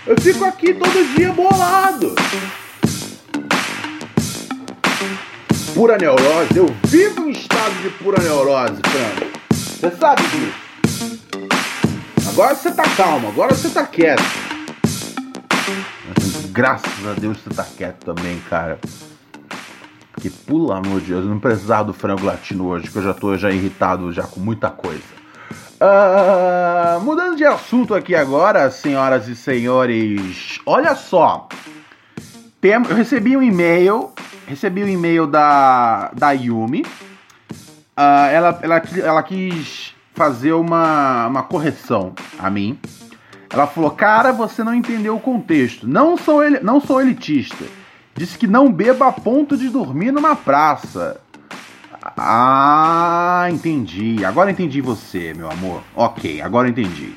[0.06, 2.15] Eu fico aqui todo dia bolado.
[5.73, 9.32] Pura neurose, eu vivo em estado de pura neurose, frango.
[9.51, 10.67] Você sabe disso.
[12.30, 14.23] Agora você tá calmo, agora você tá quieto.
[16.51, 18.80] Graças a Deus você tá quieto também, cara.
[20.19, 23.13] Que, pelo amor de Deus, eu não precisava do frango latino hoje, que eu já
[23.13, 25.03] tô já irritado já com muita coisa.
[25.80, 31.47] Ah, mudando de assunto aqui agora, senhoras e senhores, olha só.
[32.60, 34.10] Tem, eu recebi um e-mail,
[34.47, 36.84] recebi um e-mail da, da Yumi.
[37.95, 42.80] Ah, ela, ela, ela quis fazer uma, uma correção a mim.
[43.51, 45.88] Ela falou, cara, você não entendeu o contexto.
[45.88, 47.65] Não sou, ele, não sou elitista.
[48.17, 51.21] Disse que não beba a ponto de dormir numa praça.
[52.17, 54.25] Ah, entendi.
[54.25, 55.84] Agora entendi você, meu amor.
[55.95, 57.13] Ok, agora entendi.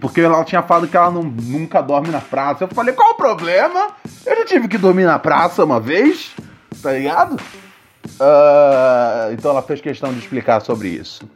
[0.00, 2.64] Porque ela tinha falado que ela não, nunca dorme na praça.
[2.64, 3.90] Eu falei, qual o problema?
[4.26, 6.34] Eu já tive que dormir na praça uma vez,
[6.82, 7.34] tá ligado?
[7.34, 11.28] Uh, então ela fez questão de explicar sobre isso.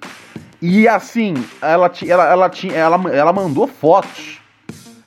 [0.60, 4.41] E assim, ela, ela, ela, ela, ela mandou fotos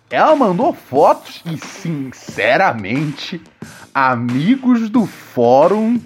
[0.10, 3.42] ela mandou fotos e, sinceramente,
[3.94, 6.00] amigos do fórum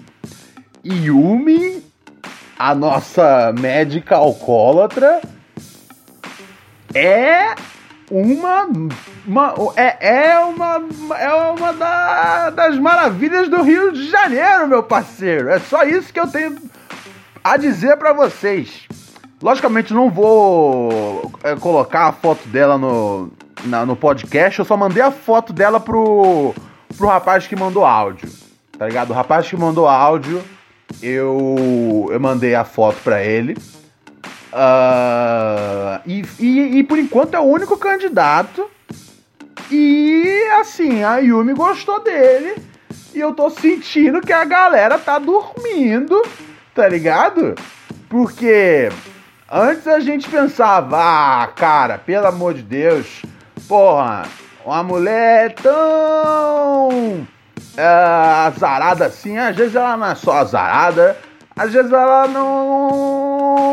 [0.84, 1.84] Yumi,
[2.58, 5.20] a nossa médica alcoólatra,
[6.94, 7.54] é
[8.10, 8.68] uma,
[9.26, 10.82] uma é, é uma
[11.16, 15.50] é uma da, das maravilhas do Rio de Janeiro, meu parceiro.
[15.50, 16.56] É só isso que eu tenho
[17.44, 18.88] a dizer para vocês.
[19.42, 23.30] Logicamente não vou é, colocar a foto dela no,
[23.64, 26.54] na, no podcast, eu só mandei a foto dela pro,
[26.96, 28.28] pro rapaz que mandou áudio.
[28.78, 29.10] Tá ligado?
[29.10, 30.42] O rapaz que mandou áudio,
[31.02, 33.56] eu, eu mandei a foto pra ele.
[34.52, 38.68] Uh, e, e, e por enquanto é o único candidato.
[39.70, 42.56] E assim, a Yumi gostou dele.
[43.14, 46.20] E eu tô sentindo que a galera tá dormindo,
[46.74, 47.54] tá ligado?
[48.08, 48.88] Porque
[49.50, 53.22] antes a gente pensava, ah, cara, pelo amor de Deus,
[53.70, 54.26] porra,
[54.66, 57.24] uma mulher tão
[57.76, 61.16] é, azarada assim, às vezes ela não é só azarada,
[61.54, 63.64] às vezes ela não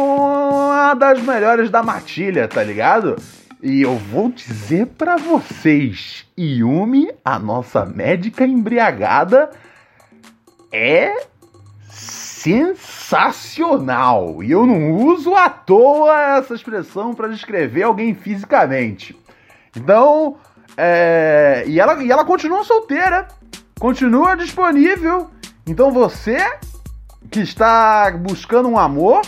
[0.91, 3.15] é das melhores da matilha, tá ligado?
[3.59, 9.49] E eu vou dizer para vocês, Yumi, a nossa médica embriagada,
[10.71, 11.11] é
[11.89, 12.83] sensacional.
[14.43, 19.17] E eu não uso à toa essa expressão para descrever alguém fisicamente.
[19.75, 20.37] Então,
[20.75, 23.27] é, e, ela, e ela continua solteira,
[23.79, 25.29] continua disponível.
[25.65, 26.37] Então você
[27.31, 29.21] que está buscando um amor,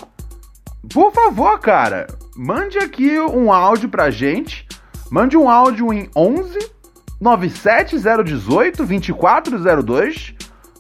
[0.93, 4.67] por favor, cara, mande aqui um áudio pra gente.
[5.11, 6.71] Mande um áudio em 11
[7.19, 10.35] 97018 2402.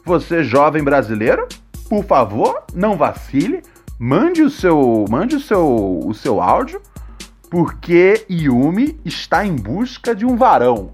[0.05, 1.47] Você jovem brasileiro,
[1.89, 3.63] por favor, não vacile.
[3.99, 6.81] Mande o seu, mande o seu, o seu áudio
[7.49, 10.91] porque Yumi está em busca de um varão.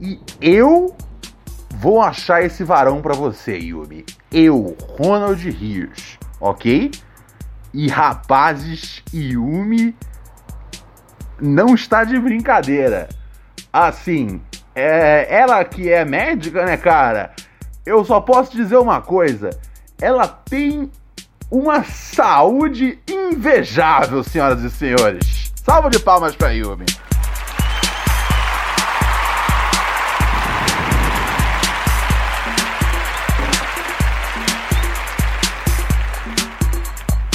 [0.00, 0.96] E eu
[1.70, 4.04] vou achar esse varão para você, Yumi.
[4.30, 6.90] Eu, Ronald Rios, ok?
[7.74, 9.96] E rapazes, Yumi
[11.40, 13.08] não está de brincadeira.
[13.72, 14.40] Assim,
[14.74, 17.34] é, ela que é médica, né, cara?
[17.84, 19.50] Eu só posso dizer uma coisa.
[20.00, 20.90] Ela tem
[21.50, 25.41] uma saúde invejável, senhoras e senhores.
[25.64, 26.86] Salva de palmas pra Yumi.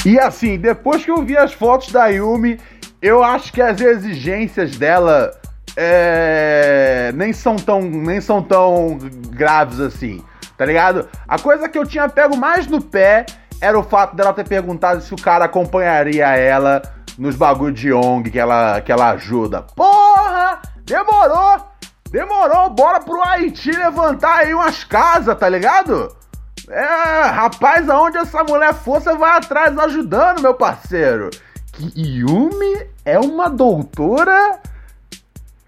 [0.05, 2.59] E assim, depois que eu vi as fotos da Yumi,
[3.01, 5.31] eu acho que as exigências dela
[5.75, 8.97] é, nem são tão nem são tão
[9.29, 10.21] graves assim,
[10.57, 11.07] tá ligado?
[11.27, 13.25] A coisa que eu tinha pego mais no pé
[13.61, 16.81] era o fato dela ter perguntado se o cara acompanharia ela
[17.17, 19.61] nos bagulho de ONG que ela, que ela ajuda.
[19.61, 20.61] Porra!
[20.85, 21.67] Demorou!
[22.11, 22.69] Demorou!
[22.69, 26.15] Bora pro Haiti levantar aí umas casas, tá ligado?
[26.69, 31.29] É, rapaz, aonde essa mulher for, você vai atrás ajudando, meu parceiro.
[31.71, 34.59] Que Yumi é uma doutora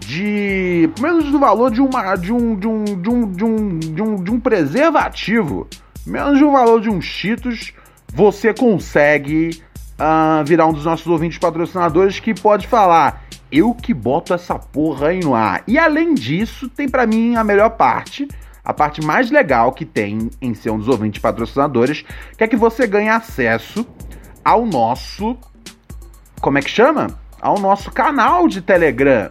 [0.00, 0.90] de.
[0.96, 2.16] Por menos do valor de uma.
[2.16, 2.56] de um.
[2.56, 2.84] de um.
[2.84, 3.30] de um.
[3.30, 5.68] de um, de um, de um preservativo,
[6.04, 7.72] menos de um valor de um Cheetos,
[8.12, 9.62] você consegue
[9.98, 13.24] uh, virar um dos nossos ouvintes patrocinadores que pode falar.
[13.50, 15.62] Eu que boto essa porra aí no ar.
[15.66, 18.26] E além disso, tem para mim a melhor parte,
[18.64, 22.04] a parte mais legal que tem em ser um dos ouvintes patrocinadores,
[22.36, 23.86] que é que você ganha acesso
[24.44, 25.36] ao nosso.
[26.40, 27.08] Como é que chama?
[27.40, 29.30] Ao nosso canal de Telegram.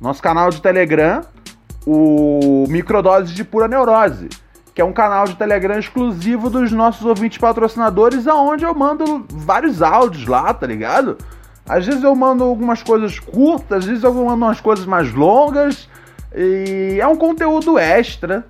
[0.00, 1.20] Nosso canal de Telegram,
[1.86, 4.28] o Microdose de Pura Neurose,
[4.74, 9.82] que é um canal de Telegram exclusivo dos nossos ouvintes patrocinadores, aonde eu mando vários
[9.82, 11.18] áudios lá, tá ligado?
[11.68, 15.88] Às vezes eu mando algumas coisas curtas, às vezes eu mando umas coisas mais longas,
[16.34, 18.46] e é um conteúdo extra.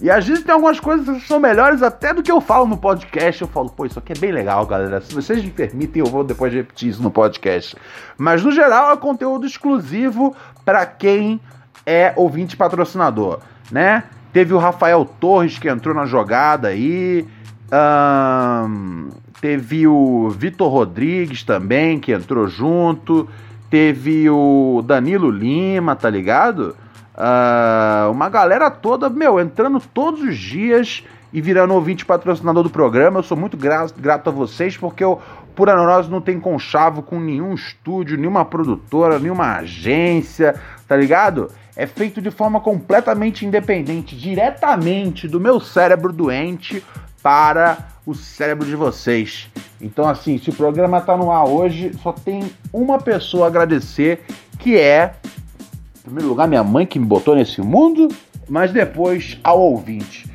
[0.00, 2.76] E às vezes tem algumas coisas que são melhores até do que eu falo no
[2.76, 3.40] podcast.
[3.40, 5.00] Eu falo, pô, isso aqui é bem legal, galera.
[5.00, 7.74] Se vocês me permitem, eu vou depois repetir isso no podcast.
[8.18, 10.36] Mas no geral é conteúdo exclusivo
[10.66, 11.40] para quem
[11.86, 13.40] é ouvinte patrocinador,
[13.70, 14.04] né?
[14.36, 17.26] Teve o Rafael Torres que entrou na jogada aí.
[17.72, 19.08] Um,
[19.40, 23.26] teve o Vitor Rodrigues também que entrou junto.
[23.70, 26.76] Teve o Danilo Lima, tá ligado?
[27.14, 33.20] Uh, uma galera toda, meu, entrando todos os dias e virando ouvinte patrocinador do programa.
[33.20, 35.18] Eu sou muito gra grato a vocês porque o
[35.54, 41.50] Pura Neurose não tem conchavo com nenhum estúdio, nenhuma produtora, nenhuma agência, tá ligado?
[41.76, 46.82] É feito de forma completamente independente, diretamente do meu cérebro doente
[47.22, 49.48] para o cérebro de vocês.
[49.80, 54.24] Então, assim, se o programa tá no ar hoje, só tem uma pessoa a agradecer,
[54.58, 55.14] que é,
[55.98, 58.08] em primeiro lugar, minha mãe que me botou nesse mundo,
[58.48, 60.26] mas depois ao ouvinte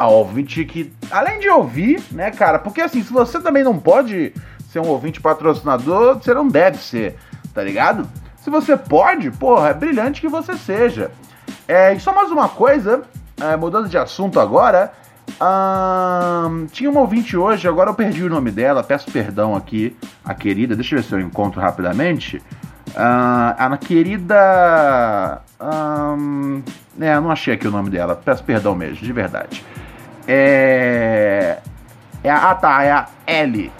[0.00, 4.32] ao ouvinte que, além de ouvir, né, cara, porque assim, se você também não pode
[4.72, 7.16] ser um ouvinte patrocinador, você não deve ser,
[7.52, 8.08] tá ligado?
[8.42, 11.10] Se você pode, porra, é brilhante que você seja.
[11.68, 13.02] É, e só mais uma coisa,
[13.38, 14.92] é, mudando de assunto agora,
[16.48, 20.32] hum, tinha uma ouvinte hoje, agora eu perdi o nome dela, peço perdão aqui, a
[20.32, 22.42] querida, deixa eu ver se eu encontro rapidamente.
[22.96, 25.42] A querida.
[25.60, 26.62] Um,
[26.98, 29.64] é, não achei aqui o nome dela, peço perdão mesmo, de verdade.
[30.26, 31.58] É.
[32.24, 33.70] é a, ah, tá, é a L.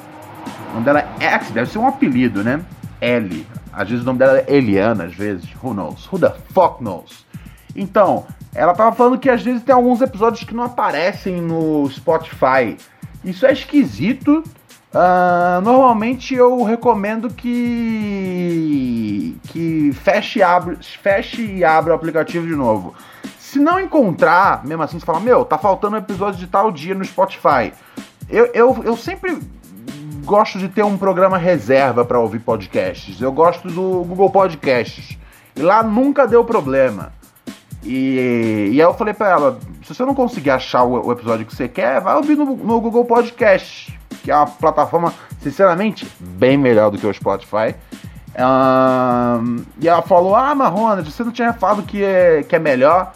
[0.71, 1.39] O nome dela é.
[1.53, 2.61] Deve ser um apelido, né?
[3.01, 3.45] L.
[3.73, 5.49] Às vezes o nome dela é Eliana, às vezes.
[5.63, 6.09] Who knows?
[6.13, 7.25] Who the fuck knows?
[7.75, 12.77] Então, ela tava falando que às vezes tem alguns episódios que não aparecem no Spotify.
[13.25, 14.45] Isso é esquisito.
[14.93, 17.69] Uh, normalmente eu recomendo que
[19.49, 22.95] que feche e, abre, feche e abra o aplicativo de novo.
[23.39, 27.05] Se não encontrar, mesmo assim, você fala, meu, tá faltando episódio de tal dia no
[27.05, 27.73] Spotify.
[28.29, 29.39] Eu, eu, eu sempre
[30.25, 33.21] gosto de ter um programa reserva para ouvir podcasts.
[33.21, 35.19] Eu gosto do Google Podcasts.
[35.57, 37.13] E lá nunca deu problema.
[37.83, 41.47] E, e aí eu falei para ela, se você não conseguir achar o, o, episódio
[41.47, 43.93] que você quer, vai ouvir no, no Google Podcasts,
[44.23, 47.75] que é uma plataforma, sinceramente, bem melhor do que o Spotify.
[48.39, 53.13] Um, e ela falou, ah, Marrona, você não tinha falado que é, que é melhor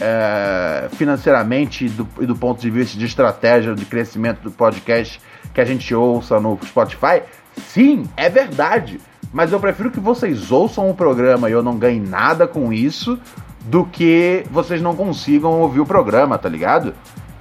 [0.00, 5.20] é, financeiramente e do, e do ponto de vista de estratégia de crescimento do podcast
[5.54, 7.22] que a gente ouça no Spotify?
[7.56, 9.00] Sim, é verdade.
[9.32, 13.18] mas eu prefiro que vocês ouçam o programa e eu não ganhe nada com isso
[13.64, 16.94] do que vocês não consigam ouvir o programa, tá ligado?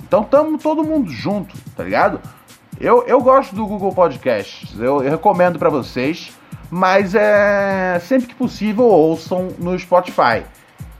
[0.07, 2.19] Então tamo todo mundo junto, tá ligado?
[2.79, 6.31] Eu, eu gosto do Google Podcasts, eu, eu recomendo para vocês,
[6.69, 10.43] mas é sempre que possível ouçam no Spotify.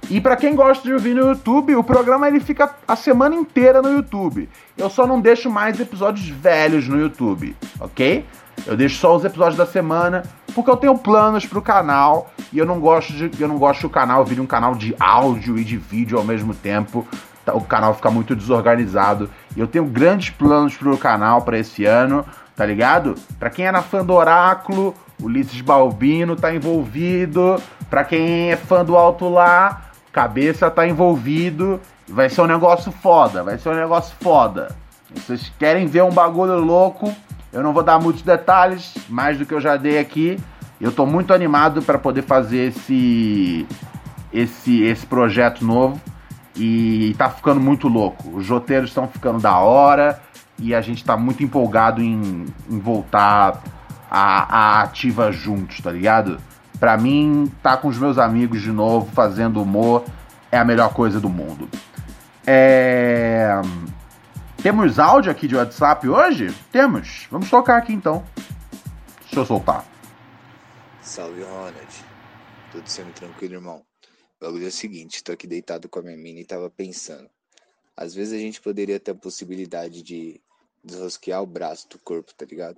[0.10, 3.82] E para quem gosta de ouvir no YouTube, o programa ele fica a semana inteira
[3.82, 4.48] no YouTube.
[4.78, 8.26] Eu só não deixo mais episódios velhos no YouTube, ok?
[8.68, 12.66] Eu deixo só os episódios da semana, porque eu tenho planos pro canal e eu
[12.66, 15.78] não gosto de eu não gosto o canal vire um canal de áudio e de
[15.78, 17.08] vídeo ao mesmo tempo.
[17.44, 19.30] Tá, o canal fica muito desorganizado.
[19.58, 22.26] Eu tenho grandes planos pro canal para esse ano,
[22.56, 23.16] tá ligado?
[23.40, 27.62] Para quem era fã do Oráculo, Ulisses Balbino tá envolvido.
[27.90, 31.82] Para quem é fã do Alto Lá, cabeça tá envolvido.
[32.08, 34.74] Vai ser um negócio foda, vai ser um negócio foda.
[35.14, 37.14] Vocês querem ver um bagulho louco?
[37.52, 40.40] Eu não vou dar muitos detalhes, mais do que eu já dei aqui.
[40.80, 43.68] Eu tô muito animado para poder fazer esse
[44.32, 46.00] esse esse projeto novo
[46.56, 48.30] e tá ficando muito louco.
[48.38, 50.22] Os roteiros estão ficando da hora
[50.58, 53.62] e a gente tá muito empolgado em, em voltar
[54.10, 56.38] a, a ativa juntos, tá ligado?
[56.80, 60.04] Pra mim, tá com os meus amigos de novo, fazendo humor,
[60.52, 61.70] é a melhor coisa do mundo.
[62.46, 63.62] É...
[64.62, 66.54] Temos áudio aqui de WhatsApp hoje?
[66.72, 67.28] Temos.
[67.30, 68.26] Vamos tocar aqui então.
[69.22, 69.86] Deixa eu soltar.
[71.02, 72.06] Salve, Ronald.
[72.72, 73.84] Tudo sendo tranquilo, irmão?
[74.42, 77.30] O bagulho é o seguinte, tô aqui deitado com a minha mina e tava pensando.
[77.96, 80.42] Às vezes a gente poderia ter a possibilidade de
[80.84, 82.78] desrosquear o braço do corpo, tá ligado?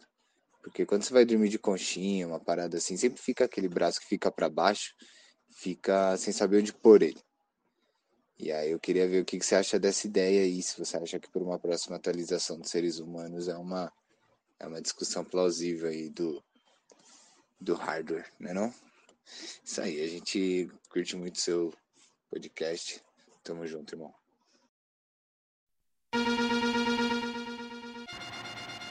[0.69, 4.07] Porque quando você vai dormir de conchinha, uma parada assim, sempre fica aquele braço que
[4.07, 4.93] fica para baixo,
[5.55, 7.21] fica sem saber onde pôr ele.
[8.37, 11.19] E aí eu queria ver o que, você acha dessa ideia aí, se você acha
[11.19, 13.91] que por uma próxima atualização dos seres humanos é uma,
[14.59, 16.43] é uma discussão plausível aí do,
[17.59, 18.71] do hardware, né não?
[19.63, 21.73] Isso aí, a gente curte muito seu
[22.29, 23.01] podcast.
[23.43, 24.13] Tamo junto, irmão.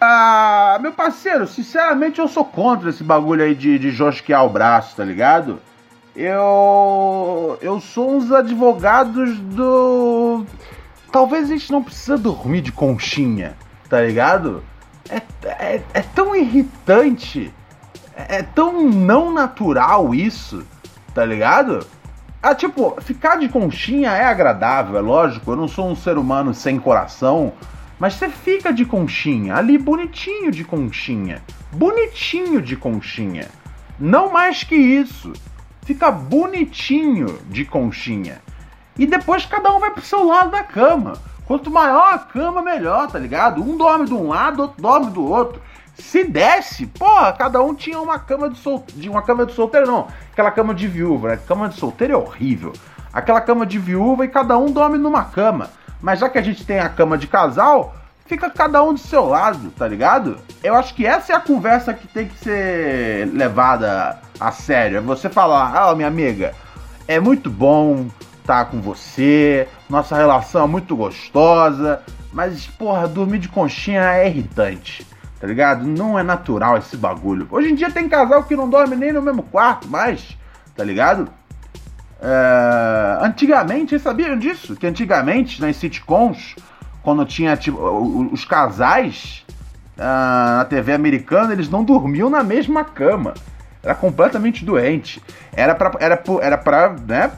[0.00, 4.94] Ah, meu parceiro, sinceramente eu sou contra esse bagulho aí de, de josquear o braço,
[4.96, 5.60] tá ligado?
[6.14, 7.58] Eu.
[7.60, 10.44] Eu sou uns advogados do.
[11.10, 13.56] Talvez a gente não precisa dormir de conchinha,
[13.88, 14.62] tá ligado?
[15.08, 17.52] É, é, é tão irritante,
[18.14, 20.66] é, é tão não natural isso,
[21.14, 21.86] tá ligado?
[22.42, 26.52] Ah, tipo, ficar de conchinha é agradável, é lógico, eu não sou um ser humano
[26.52, 27.52] sem coração,
[27.98, 31.42] mas você fica de conchinha, ali bonitinho de conchinha.
[31.72, 33.48] Bonitinho de conchinha.
[33.98, 35.32] Não mais que isso.
[35.82, 38.42] Fica bonitinho de conchinha.
[38.98, 41.14] E depois cada um vai pro seu lado da cama.
[41.46, 43.62] Quanto maior a cama, melhor, tá ligado?
[43.62, 45.62] Um dorme de um lado, outro dorme do outro.
[45.94, 49.10] Se desse, porra, cada um tinha uma cama de solteiro.
[49.10, 50.08] Uma cama de solteiro, não.
[50.32, 51.40] Aquela cama de viúva, né?
[51.46, 52.72] Cama de solteiro é horrível.
[53.12, 55.70] Aquela cama de viúva e cada um dorme numa cama.
[56.00, 57.94] Mas já que a gente tem a cama de casal,
[58.26, 60.38] fica cada um do seu lado, tá ligado?
[60.62, 64.98] Eu acho que essa é a conversa que tem que ser levada a sério.
[64.98, 66.54] É você falar, ah, minha amiga,
[67.08, 68.08] é muito bom
[68.40, 74.28] estar tá com você, nossa relação é muito gostosa, mas, porra, dormir de conchinha é
[74.28, 75.06] irritante,
[75.40, 75.86] tá ligado?
[75.86, 77.48] Não é natural esse bagulho.
[77.50, 80.36] Hoje em dia tem casal que não dorme nem no mesmo quarto mais,
[80.76, 81.28] tá ligado?
[82.20, 83.18] É...
[83.20, 84.76] Antigamente, vocês sabiam disso?
[84.76, 86.56] Que antigamente, nas sitcoms,
[87.02, 87.78] quando tinha tipo,
[88.32, 89.44] os casais
[89.96, 93.34] uh, na TV americana, eles não dormiam na mesma cama.
[93.82, 95.22] Era completamente doente.
[95.52, 97.30] Era pra, era, era pra, né?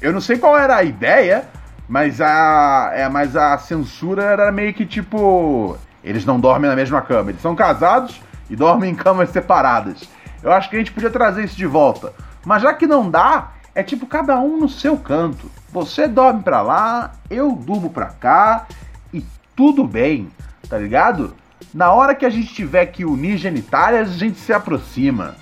[0.00, 1.44] Eu não sei qual era a ideia,
[1.88, 5.76] mas a, é, mas a censura era meio que tipo.
[6.02, 7.30] Eles não dormem na mesma cama.
[7.30, 8.20] Eles são casados
[8.50, 10.08] e dormem em camas separadas.
[10.42, 12.12] Eu acho que a gente podia trazer isso de volta.
[12.44, 15.50] Mas já que não dá, é tipo cada um no seu canto.
[15.70, 18.66] Você dorme pra lá, eu durmo pra cá
[19.12, 19.24] e
[19.56, 20.28] tudo bem,
[20.68, 21.34] tá ligado?
[21.72, 25.34] Na hora que a gente tiver que unir genitálias, a gente se aproxima.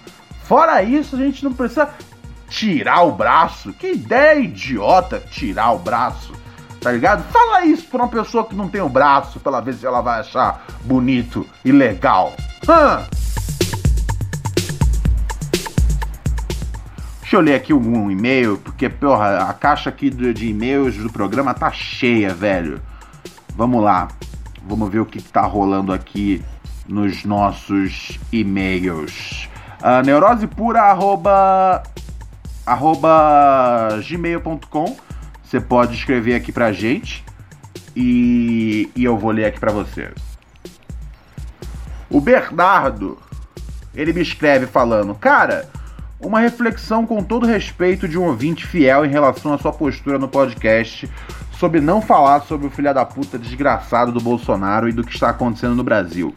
[0.44, 1.88] Fora isso, a gente não precisa
[2.48, 3.72] tirar o braço.
[3.72, 6.32] Que ideia idiota tirar o braço.
[6.80, 7.22] Tá ligado?
[7.30, 10.00] Fala isso pra uma pessoa que não tem o braço, pra ela ver se ela
[10.00, 12.32] vai achar bonito e legal.
[12.68, 13.06] Hã?
[17.30, 21.54] Deixa eu ler aqui um e-mail, porque, porra, a caixa aqui de e-mails do programa
[21.54, 22.80] tá cheia, velho.
[23.54, 24.08] Vamos lá.
[24.64, 26.42] Vamos ver o que, que tá rolando aqui
[26.88, 29.48] nos nossos e-mails.
[29.80, 31.84] Uh, neurosepura, arroba,
[32.66, 34.96] arroba gmail.com.
[35.44, 37.24] Você pode escrever aqui pra gente
[37.94, 40.14] e, e eu vou ler aqui pra vocês.
[42.10, 43.16] O Bernardo,
[43.94, 45.70] ele me escreve falando, cara,
[46.22, 50.28] uma reflexão com todo respeito de um ouvinte fiel em relação à sua postura no
[50.28, 51.08] podcast
[51.58, 55.30] sobre não falar sobre o filho da puta desgraçado do Bolsonaro e do que está
[55.30, 56.34] acontecendo no Brasil.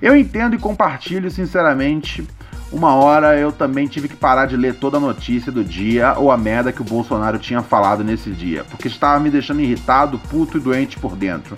[0.00, 2.26] Eu entendo e compartilho sinceramente.
[2.72, 6.30] Uma hora eu também tive que parar de ler toda a notícia do dia ou
[6.30, 10.56] a merda que o Bolsonaro tinha falado nesse dia, porque estava me deixando irritado, puto
[10.56, 11.56] e doente por dentro.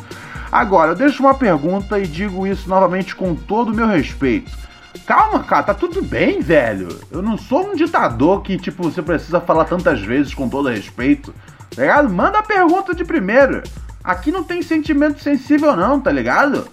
[0.50, 4.50] Agora, eu deixo uma pergunta e digo isso novamente com todo o meu respeito.
[5.07, 6.88] Calma, cara, tá tudo bem, velho.
[7.11, 11.34] Eu não sou um ditador que, tipo, você precisa falar tantas vezes com todo respeito.
[11.74, 12.11] Tá ligado?
[12.11, 13.62] Manda a pergunta de primeiro.
[14.05, 16.68] Aqui não tem sentimento sensível, não, tá ligado?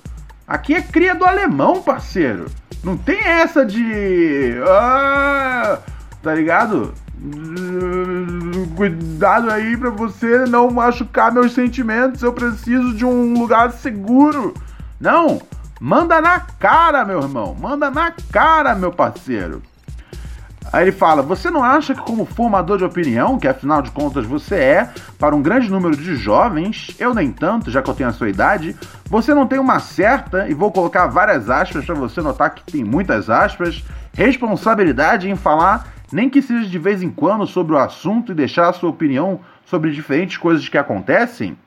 [0.48, 2.48] Aqui é cria do alemão, parceiro.
[2.84, 4.56] Não tem essa de.
[4.68, 5.80] Ah,
[6.24, 6.94] tá ligado?
[8.76, 12.24] Cuidado aí pra você não machucar meus sentimentos.
[12.24, 14.54] Eu preciso de um lugar seguro.
[15.00, 15.42] Não!
[15.80, 17.56] Manda na cara, meu irmão.
[17.58, 19.62] Manda na cara, meu parceiro.
[20.74, 24.26] Aí ele fala: Você não acha que, como formador de opinião, que afinal de contas
[24.26, 28.10] você é, para um grande número de jovens, eu nem tanto, já que eu tenho
[28.10, 28.76] a sua idade,
[29.06, 32.84] você não tem uma certa, e vou colocar várias aspas para você notar que tem
[32.84, 38.32] muitas aspas, responsabilidade em falar, nem que seja de vez em quando, sobre o assunto
[38.32, 41.58] e deixar a sua opinião sobre diferentes coisas que acontecem?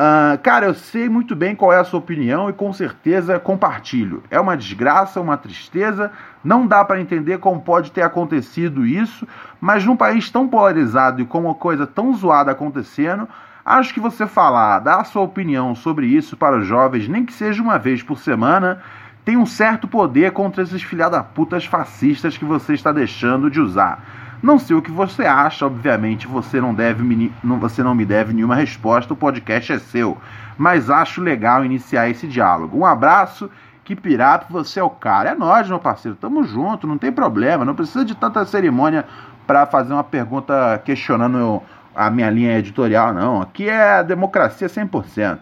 [0.00, 4.22] Uh, cara, eu sei muito bem qual é a sua opinião e com certeza compartilho.
[4.30, 6.10] É uma desgraça, uma tristeza,
[6.42, 9.28] não dá para entender como pode ter acontecido isso,
[9.60, 13.28] mas num país tão polarizado e com uma coisa tão zoada acontecendo,
[13.62, 17.32] acho que você falar, dar a sua opinião sobre isso para os jovens, nem que
[17.34, 18.80] seja uma vez por semana,
[19.22, 23.60] tem um certo poder contra esses filha da putas fascistas que você está deixando de
[23.60, 24.02] usar.
[24.42, 28.06] Não sei o que você acha, obviamente você não deve me, não, você não me
[28.06, 30.16] deve nenhuma resposta, o podcast é seu.
[30.56, 32.78] Mas acho legal iniciar esse diálogo.
[32.78, 33.50] Um abraço,
[33.84, 35.30] que pirata, você é o cara.
[35.30, 39.04] É nós, meu parceiro, tamo junto, não tem problema, não precisa de tanta cerimônia
[39.46, 41.62] para fazer uma pergunta questionando
[41.94, 43.42] a minha linha editorial, não.
[43.42, 45.38] Aqui é democracia 100%.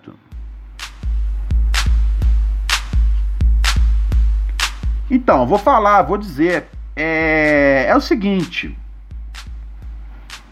[5.11, 6.69] Então, vou falar, vou dizer.
[6.97, 8.77] É, é o seguinte.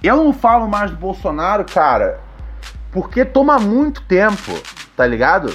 [0.03, 2.21] Eu não falo mais do Bolsonaro, cara,
[2.93, 4.53] porque toma muito tempo,
[4.97, 5.53] tá ligado?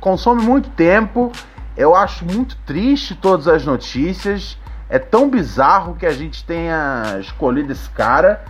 [0.00, 1.32] consome muito tempo.
[1.76, 4.58] Eu acho muito triste todas as notícias.
[4.88, 8.44] É tão bizarro que a gente tenha escolhido esse cara.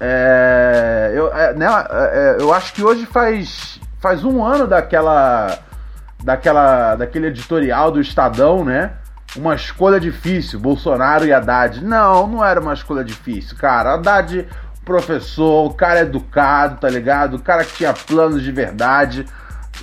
[0.00, 5.58] É, eu, é, né, é, eu acho que hoje faz, faz um ano daquela,
[6.22, 8.92] daquela daquele editorial do Estadão, né?
[9.36, 11.84] Uma escolha difícil, Bolsonaro e Haddad.
[11.84, 13.94] Não, não era uma escolha difícil, cara.
[13.94, 14.48] Haddad,
[14.84, 17.34] professor, o cara educado, tá ligado?
[17.34, 19.26] O cara que tinha planos de verdade,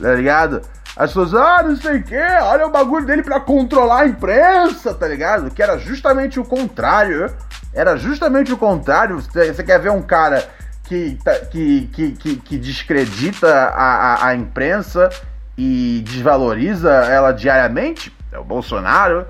[0.02, 0.62] tá ligado?
[0.96, 4.94] As pessoas, ah, não sei o que, olha o bagulho dele para controlar a imprensa,
[4.94, 5.50] tá ligado?
[5.50, 7.34] Que era justamente o contrário.
[7.74, 9.20] Era justamente o contrário.
[9.20, 10.48] Você quer ver um cara
[10.84, 15.10] que, tá, que, que, que, que descredita a, a, a imprensa
[15.58, 18.16] e desvaloriza ela diariamente?
[18.32, 19.26] É o Bolsonaro.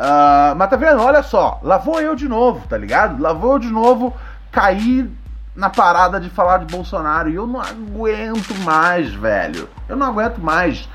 [0.00, 1.02] Uh, mas tá vendo?
[1.02, 3.20] Olha só, lá vou eu de novo, tá ligado?
[3.20, 4.14] Lá vou eu de novo
[4.50, 5.10] cair
[5.54, 9.68] na parada de falar de Bolsonaro e eu não aguento mais, velho.
[9.86, 10.88] Eu não aguento mais.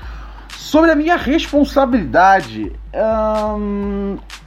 [0.56, 2.72] Sobre a minha responsabilidade,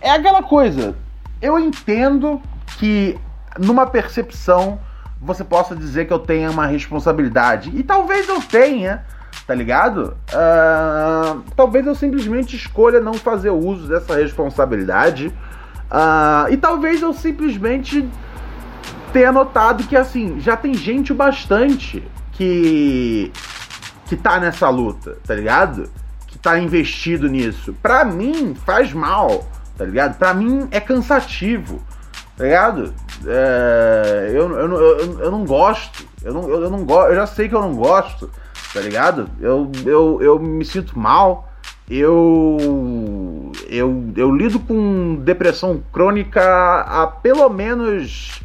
[0.02, 0.94] é aquela coisa.
[1.42, 2.42] Eu entendo
[2.78, 3.18] que
[3.58, 4.78] numa percepção
[5.22, 9.06] você possa dizer que eu tenha uma responsabilidade e talvez eu tenha
[9.50, 10.16] tá ligado?
[10.32, 15.34] Uh, talvez eu simplesmente escolha não fazer uso dessa responsabilidade.
[15.90, 18.08] Uh, e talvez eu simplesmente
[19.12, 23.32] tenha notado que assim, já tem gente bastante que
[24.06, 25.90] que tá nessa luta, tá ligado?
[26.28, 27.76] Que tá investido nisso.
[27.82, 30.16] Pra mim, faz mal, tá ligado?
[30.16, 31.82] Pra mim é cansativo,
[32.38, 32.94] tá ligado?
[33.26, 36.08] É, eu, eu, eu, eu, não gosto.
[36.24, 37.10] Eu, não, eu, não gosto.
[37.10, 38.30] Eu já sei que eu não gosto
[38.74, 39.30] tá ligado?
[39.40, 41.52] Eu, eu, eu me sinto mal.
[41.90, 48.42] Eu, eu, eu lido com depressão crônica há pelo menos,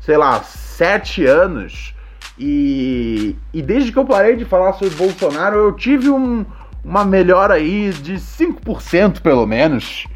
[0.00, 1.94] sei lá, sete anos.
[2.38, 6.44] E, e desde que eu parei de falar sobre Bolsonaro, eu tive um,
[6.82, 10.06] uma melhora aí de 5% pelo menos.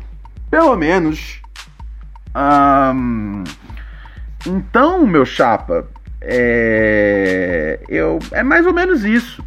[0.50, 1.40] Pelo menos.
[2.34, 3.44] Um,
[4.46, 5.86] então, meu chapa,
[6.20, 9.44] é, eu, é mais ou menos isso.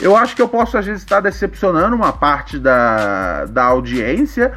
[0.00, 4.52] Eu acho que eu posso, às vezes, estar decepcionando uma parte da, da audiência,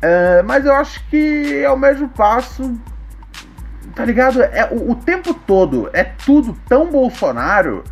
[0.00, 2.78] é, mas eu acho que é o mesmo passo.
[3.94, 4.42] Tá ligado?
[4.42, 7.82] É, o, o tempo todo é tudo tão Bolsonaro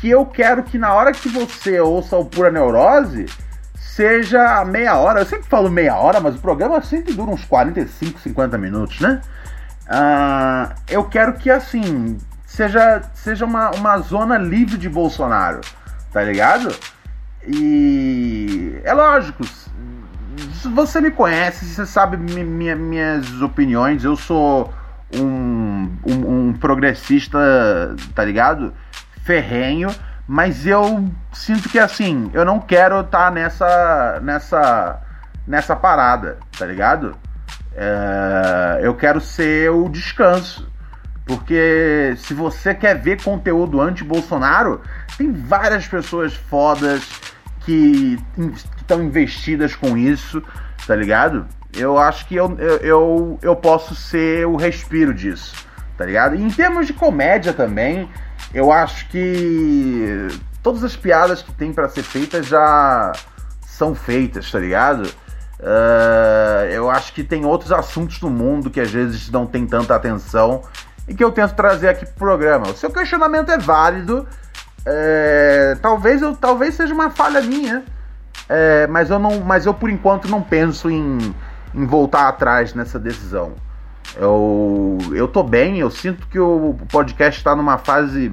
[0.00, 3.26] que eu quero que na hora que você ouça o Pura Neurose,
[3.74, 5.20] seja meia hora.
[5.20, 9.20] Eu sempre falo meia hora, mas o programa sempre dura uns 45, 50 minutos, né?
[9.88, 15.60] Uh, eu quero que, assim, seja, seja uma, uma zona livre de Bolsonaro,
[16.12, 16.74] tá ligado?
[17.46, 19.44] E é lógico,
[20.74, 24.72] você me conhece, você sabe minha, minhas opiniões, eu sou
[25.14, 27.38] um, um, um progressista,
[28.14, 28.74] tá ligado?
[29.22, 29.94] Ferrenho,
[30.26, 35.00] mas eu sinto que assim, eu não quero estar tá nessa, nessa,
[35.46, 37.16] nessa parada, tá ligado?
[37.76, 40.66] É, eu quero ser o descanso.
[41.26, 44.80] Porque se você quer ver conteúdo anti-Bolsonaro,
[45.18, 47.02] tem várias pessoas fodas
[47.60, 48.16] que
[48.76, 50.40] estão investidas com isso,
[50.86, 51.44] tá ligado?
[51.76, 55.52] Eu acho que eu, eu, eu, posso ser o respiro disso,
[55.98, 56.36] tá ligado?
[56.36, 58.08] E em termos de comédia também,
[58.54, 60.28] eu acho que
[60.62, 63.12] todas as piadas que tem para ser feitas já
[63.66, 65.10] são feitas, tá ligado?
[65.58, 69.94] Uh, eu acho que tem outros assuntos no mundo que às vezes não tem tanta
[69.94, 70.62] atenção
[71.08, 72.68] e que eu tento trazer aqui pro programa.
[72.68, 74.26] O seu questionamento é válido.
[74.84, 77.84] É, talvez eu talvez seja uma falha minha,
[78.48, 81.34] é, mas eu não, mas eu por enquanto não penso em,
[81.74, 83.54] em voltar atrás nessa decisão.
[84.14, 88.32] Eu, eu tô bem, eu sinto que o podcast está numa fase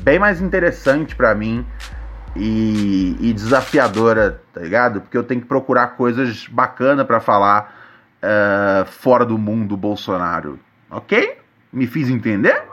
[0.00, 1.64] bem mais interessante para mim
[2.38, 5.00] e, e, desafiadora, tá ligado?
[5.00, 7.74] Porque eu tenho que procurar coisas bacanas para falar
[8.22, 10.58] uh, fora do mundo Bolsonaro,
[10.90, 11.38] ok?
[11.72, 12.64] Me fiz entender?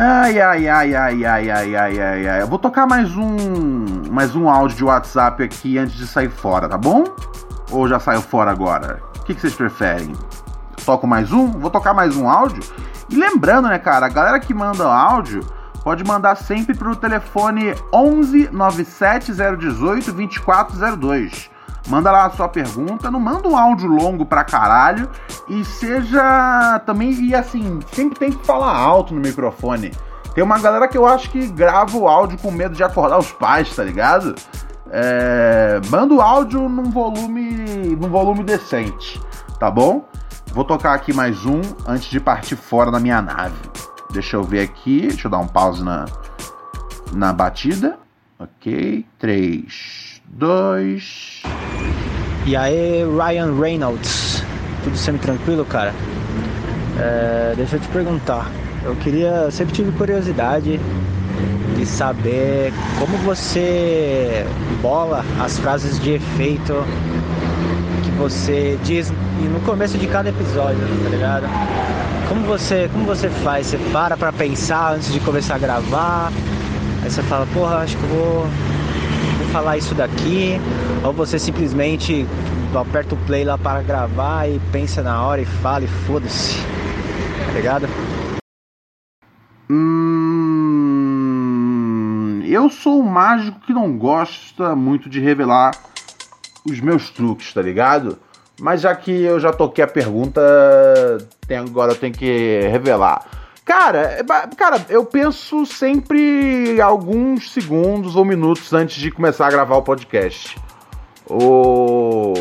[0.00, 2.42] Ai, ai, ai, ai, ai, ai, ai, ai, ai.
[2.42, 6.68] Eu vou tocar mais um, mais um áudio de WhatsApp aqui antes de sair fora,
[6.68, 7.02] tá bom?
[7.70, 9.02] Ou já saiu fora agora?
[9.18, 10.12] O que, que vocês preferem?
[10.84, 11.50] Toco mais um?
[11.50, 12.62] Vou tocar mais um áudio.
[13.10, 15.44] E lembrando, né, cara, a galera que manda áudio
[15.82, 21.50] pode mandar sempre pro telefone 11 97 018 2402.
[21.88, 25.08] Manda lá a sua pergunta, não manda um áudio longo pra caralho
[25.48, 29.92] e seja também, e assim, sempre tem que falar alto no microfone.
[30.34, 33.32] Tem uma galera que eu acho que grava o áudio com medo de acordar os
[33.32, 34.34] pais, tá ligado?
[34.90, 39.20] É, manda o áudio num volume, num volume decente,
[39.58, 40.08] tá bom?
[40.52, 43.56] Vou tocar aqui mais um antes de partir fora da minha nave.
[44.10, 46.06] Deixa eu ver aqui, deixa eu dar um pause na,
[47.12, 47.98] na batida.
[48.38, 51.42] Ok, 3, 2.
[52.46, 54.42] E aí, Ryan Reynolds,
[54.82, 55.92] tudo sendo tranquilo, cara?
[56.98, 58.50] É, deixa eu te perguntar.
[58.82, 60.80] Eu queria, sempre tive curiosidade
[61.76, 64.44] de saber como você
[64.80, 66.74] bola as frases de efeito
[68.02, 71.46] que você diz no começo de cada episódio, tá ligado?
[72.28, 73.68] Como você, como você faz?
[73.68, 76.32] Você para pra pensar antes de começar a gravar?
[77.02, 78.48] Aí você fala, porra, acho que eu vou
[79.52, 80.60] falar isso daqui,
[81.02, 82.26] ou você simplesmente
[82.74, 86.56] aperta o play lá para gravar e pensa na hora e fala e foda-se.
[87.46, 87.88] Tá ligado?
[89.70, 90.97] Hum,
[92.52, 95.72] eu sou um mágico que não gosta muito de revelar
[96.64, 98.18] os meus truques, tá ligado?
[98.60, 100.40] Mas já que eu já toquei a pergunta,
[101.46, 103.24] tem, agora eu tenho que revelar.
[103.64, 104.24] Cara, é
[104.56, 110.56] cara, eu penso sempre alguns segundos ou minutos antes de começar a gravar o podcast.
[111.26, 112.32] O,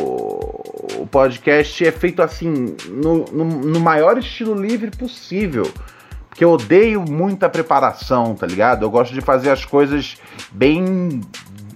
[1.01, 5.70] o podcast é feito assim, no, no, no maior estilo livre possível.
[6.38, 8.86] Porque eu odeio muita preparação, tá ligado?
[8.86, 10.18] Eu gosto de fazer as coisas
[10.52, 11.20] bem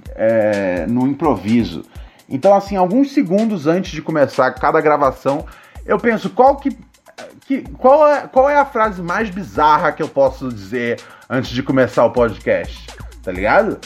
[0.09, 1.83] é, no improviso.
[2.29, 5.47] Então, assim, alguns segundos antes de começar cada gravação,
[5.83, 6.77] eu penso qual que
[7.47, 11.63] que, qual, é, qual é a frase mais bizarra que eu posso dizer antes de
[11.63, 12.85] começar o podcast?
[13.23, 13.79] Tá ligado?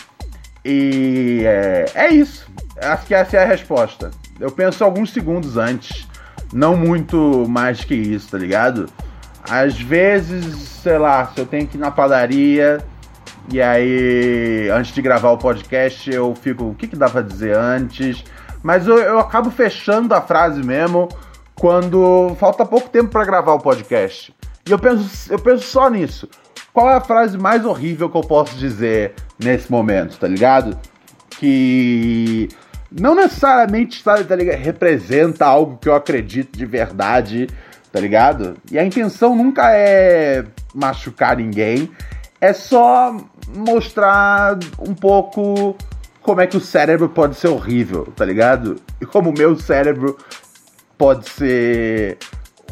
[0.66, 2.52] E é, é isso.
[2.82, 4.12] Acho que essa é a resposta.
[4.38, 6.06] Eu penso alguns segundos antes,
[6.52, 8.90] não muito mais que isso, tá ligado?
[9.50, 12.80] Às vezes, sei lá, se eu tenho que ir na padaria
[13.52, 17.56] e aí antes de gravar o podcast eu fico, o que, que dá pra dizer
[17.56, 18.24] antes?
[18.64, 21.08] Mas eu, eu acabo fechando a frase mesmo
[21.54, 24.34] quando falta pouco tempo para gravar o podcast.
[24.68, 26.28] E eu penso, eu penso só nisso.
[26.74, 30.78] Qual é a frase mais horrível que eu posso dizer nesse momento, tá ligado?
[31.40, 32.50] Que
[32.92, 34.58] não necessariamente sabe, tá ligado?
[34.58, 37.48] representa algo que eu acredito de verdade,
[37.96, 38.58] tá ligado?
[38.70, 40.44] E a intenção nunca é
[40.74, 41.90] machucar ninguém,
[42.42, 43.16] é só
[43.56, 45.78] mostrar um pouco
[46.22, 48.76] como é que o cérebro pode ser horrível, tá ligado?
[49.00, 50.18] E como o meu cérebro
[50.98, 52.18] pode ser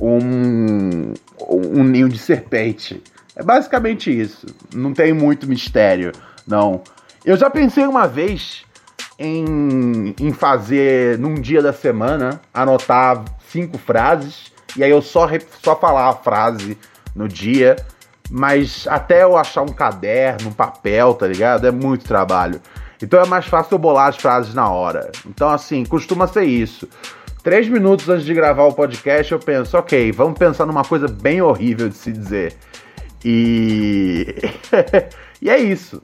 [0.02, 1.14] um,
[1.48, 3.02] um ninho de serpente.
[3.34, 4.46] É basicamente isso.
[4.76, 6.12] Não tem muito mistério,
[6.46, 6.84] não.
[7.24, 8.66] Eu já pensei uma vez
[9.18, 15.28] em, em fazer num dia da semana, anotar cinco frases, e aí eu só,
[15.62, 16.78] só falar a frase
[17.16, 17.76] no dia,
[18.30, 21.68] mas até eu achar um caderno, um papel, tá ligado?
[21.68, 22.60] É muito trabalho.
[23.02, 25.12] Então é mais fácil eu bolar as frases na hora.
[25.28, 26.88] Então, assim, costuma ser isso.
[27.44, 31.42] Três minutos antes de gravar o podcast, eu penso, ok, vamos pensar numa coisa bem
[31.42, 32.56] horrível de se dizer.
[33.26, 34.34] E.
[35.42, 36.02] e é isso.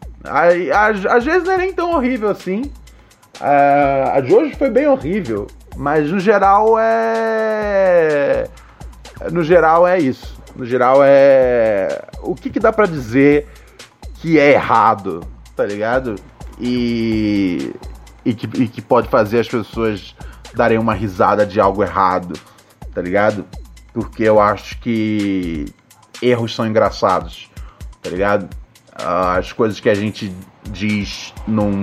[1.09, 2.63] Às vezes não é nem tão horrível assim.
[3.39, 5.47] Uh, a de hoje foi bem horrível,
[5.80, 8.49] mas no geral é.
[9.32, 10.38] No geral é isso.
[10.53, 12.05] No geral é.
[12.21, 13.47] O que, que dá para dizer
[14.15, 15.25] que é errado,
[15.55, 16.15] tá ligado?
[16.59, 17.73] E.
[18.25, 20.13] E que, e que pode fazer as pessoas
[20.53, 22.38] darem uma risada de algo errado,
[22.93, 23.45] tá ligado?
[23.93, 25.65] Porque eu acho que
[26.21, 27.49] erros são engraçados,
[28.01, 28.49] tá ligado?
[28.93, 30.36] As coisas que a gente
[30.69, 31.82] diz num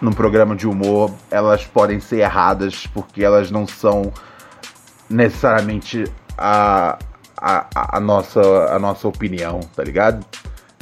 [0.00, 4.12] num programa de humor, elas podem ser erradas porque elas não são
[5.08, 6.04] necessariamente
[6.36, 6.98] a,
[7.36, 10.24] a, a, nossa, a nossa opinião, tá ligado?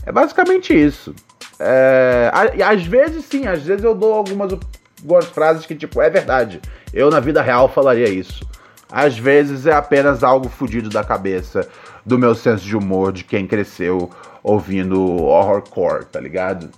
[0.05, 1.15] É basicamente isso.
[1.59, 2.31] É,
[2.65, 4.53] às vezes, sim, às vezes eu dou algumas,
[5.01, 6.61] algumas frases que, tipo, é verdade.
[6.93, 8.47] Eu, na vida real, falaria isso.
[8.91, 11.69] Às vezes é apenas algo fudido da cabeça
[12.05, 14.11] do meu senso de humor de quem cresceu
[14.43, 16.71] ouvindo horrorcore, tá ligado?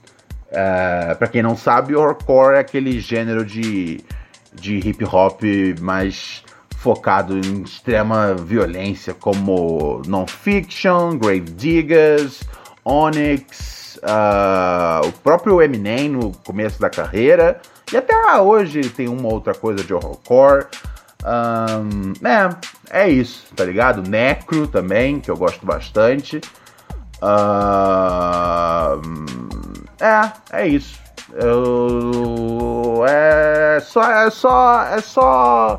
[0.50, 4.02] É, para quem não sabe, o horrorcore é aquele gênero de,
[4.54, 5.42] de hip hop
[5.80, 6.42] mais
[6.78, 12.42] focado em extrema violência, como Non-Fiction, Grave Diggers,
[12.84, 17.60] Onyx, uh, o próprio Eminem no começo da carreira,
[17.92, 20.66] e até hoje tem uma outra coisa de horrorcore.
[21.24, 22.48] Um, é,
[22.90, 24.08] é isso, tá ligado?
[24.08, 26.40] Necro também, que eu gosto bastante.
[27.20, 29.00] Uh,
[30.00, 30.98] é, é isso.
[31.34, 35.78] Eu, é só, é só, é só,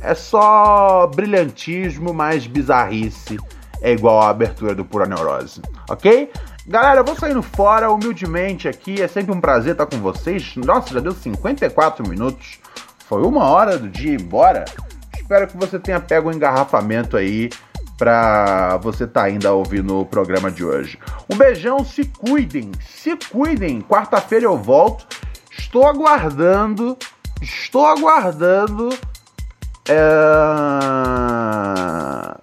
[0.00, 3.38] é só brilhantismo mais bizarrice.
[3.80, 6.30] É igual a abertura do Pura Neurose, ok?
[6.66, 9.02] Galera, eu vou saindo fora humildemente aqui.
[9.02, 10.54] É sempre um prazer estar com vocês.
[10.56, 12.60] Nossa, já deu 54 minutos.
[13.08, 14.64] Foi uma hora do dia embora.
[15.16, 17.50] Espero que você tenha pego o um engarrafamento aí
[18.02, 20.98] para você tá ainda ouvindo o programa de hoje.
[21.32, 23.80] Um beijão, se cuidem, se cuidem.
[23.80, 25.06] Quarta-feira eu volto.
[25.56, 26.98] Estou aguardando,
[27.40, 28.88] estou aguardando
[29.88, 29.94] é,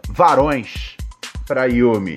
[0.07, 0.95] varões
[1.45, 2.15] para Yumi.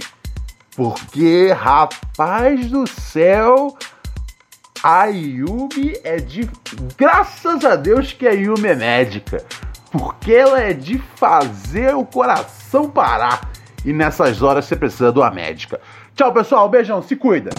[0.76, 3.76] Porque, rapaz do céu,
[4.84, 6.48] a Yumi é de.
[6.96, 9.44] Graças a Deus que a Yumi é médica
[9.92, 13.52] porque ela é de fazer o coração parar.
[13.84, 15.80] E nessas horas você precisa de uma médica.
[16.16, 16.68] Tchau, pessoal.
[16.68, 17.02] Beijão.
[17.02, 17.50] Se cuida.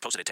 [0.00, 0.31] posted at